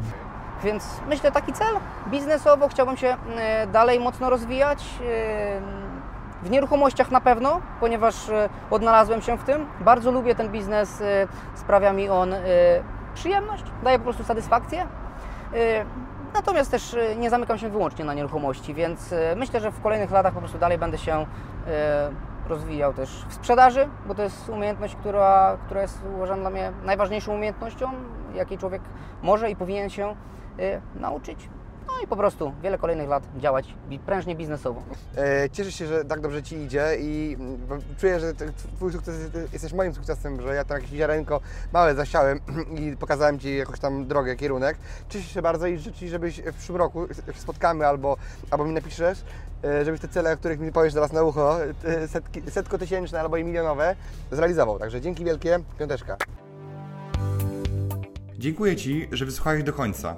Więc 0.63 0.84
myślę 1.10 1.32
taki 1.32 1.54
cel. 1.54 1.76
Biznesowo 2.08 2.67
chciałbym 2.67 2.98
się 2.98 3.17
e, 3.38 3.67
dalej 3.67 4.00
mocno 4.00 4.30
rozwijać. 4.30 4.84
e, 5.02 5.62
W 6.43 6.50
nieruchomościach 6.50 7.12
na 7.12 7.21
pewno, 7.21 7.62
ponieważ 7.80 8.30
e, 8.30 8.50
odnalazłem 8.71 9.21
się 9.21 9.38
w 9.38 9.43
tym. 9.43 9.65
Bardzo 9.80 10.12
lubię 10.12 10.36
ten 10.36 10.50
biznes, 10.52 11.02
e, 11.02 11.28
sprawia 11.56 11.93
mi 11.93 12.10
on 12.10 12.34
e, 12.34 12.39
przyjemność, 13.13 13.63
daje 13.84 13.98
po 13.98 14.04
prostu 14.04 14.24
satysfakcję. 14.24 14.88
Natomiast 16.36 16.71
też 16.71 16.93
e, 16.93 17.15
nie 17.15 17.30
zamykam 17.30 17.58
się 17.58 17.69
wyłącznie 17.69 18.06
na 18.06 18.13
nieruchomości, 18.13 18.74
więc 18.74 19.13
e, 19.13 19.36
myślę, 19.36 19.60
że 19.60 19.71
w 19.71 19.82
kolejnych 19.82 20.12
latach 20.12 20.34
po 20.34 20.39
prostu 20.39 20.58
dalej 20.58 20.78
będę 20.78 20.98
się 20.98 21.26
e, 21.67 22.12
rozwijał 22.50 22.93
też 22.93 23.26
w 23.28 23.34
sprzedaży, 23.34 23.89
bo 24.08 24.15
to 24.15 24.24
jest 24.24 24.50
umiejętność, 24.50 24.95
która, 24.95 25.58
która 25.65 25.82
jest 25.82 26.00
uważana 26.15 26.41
dla 26.41 26.50
mnie 26.50 26.71
najważniejszą 26.84 27.34
umiejętnością, 27.34 27.91
jakiej 28.34 28.58
człowiek 28.58 28.82
może 29.21 29.52
i 29.52 29.56
powinien 29.56 29.89
się 29.89 30.15
nauczyć. 30.95 31.50
No 31.88 31.93
i 32.04 32.08
po 32.08 32.15
prostu 32.15 32.54
wiele 32.63 32.78
kolejnych 32.78 33.10
lat 33.10 33.24
działać 33.38 33.74
prężnie 34.06 34.36
biznesowo. 34.36 34.84
E, 35.17 35.50
Cieszę 35.50 35.71
się, 35.71 35.88
że 35.88 36.06
tak 36.06 36.21
dobrze 36.21 36.43
Ci 36.43 36.56
idzie 36.58 36.86
i 37.00 37.38
mm, 37.39 37.58
czuję, 37.98 38.19
że 38.19 38.34
Twój 38.76 38.91
sukces 38.91 39.19
jest- 39.19 39.54
jesteś 39.54 39.74
moim 39.74 39.93
sukcesem, 39.93 40.41
że 40.41 40.56
ja 40.56 40.63
tam 40.65 40.78
jakieś 40.78 40.91
ziarenko 40.98 41.39
małe 41.74 41.95
zasiałem 41.95 42.39
i 42.82 42.98
pokazałem 42.98 43.39
Ci 43.39 43.58
jakąś 43.58 43.80
tam 43.80 44.08
drogę, 44.08 44.36
kierunek. 44.36 44.78
Cieszę 45.10 45.28
się 45.30 45.41
bardzo 45.41 45.67
i 45.67 45.78
życzę 45.78 45.93
Ci, 45.98 46.10
żebyś 46.10 46.41
w 46.41 46.54
przyszłym 46.56 46.78
roku, 46.78 47.08
jak 47.28 47.36
się 47.36 47.41
spotkamy 47.41 47.88
albo, 47.88 48.17
albo 48.52 48.65
mi 48.65 48.74
napiszesz, 48.74 49.24
e, 49.63 49.86
żebyś 49.86 50.02
te 50.02 50.08
cele, 50.08 50.34
o 50.34 50.38
których 50.38 50.60
mi 50.60 50.71
powiesz 50.71 50.93
teraz 50.93 51.13
na 51.13 51.24
ucho, 51.24 51.58
setki, 52.08 52.41
setko 52.52 52.78
tysięczne 52.78 53.19
albo 53.21 53.38
i 53.38 53.43
milionowe, 53.43 53.95
zrealizował. 54.32 54.80
Także 54.80 55.02
dzięki 55.02 55.26
wielkie, 55.26 55.60
piąteczka. 55.80 56.17
Dziękuję 58.38 58.76
Ci, 58.76 59.08
że 59.12 59.26
wysłuchałeś 59.26 59.63
do 59.63 59.74
końca. 59.74 60.17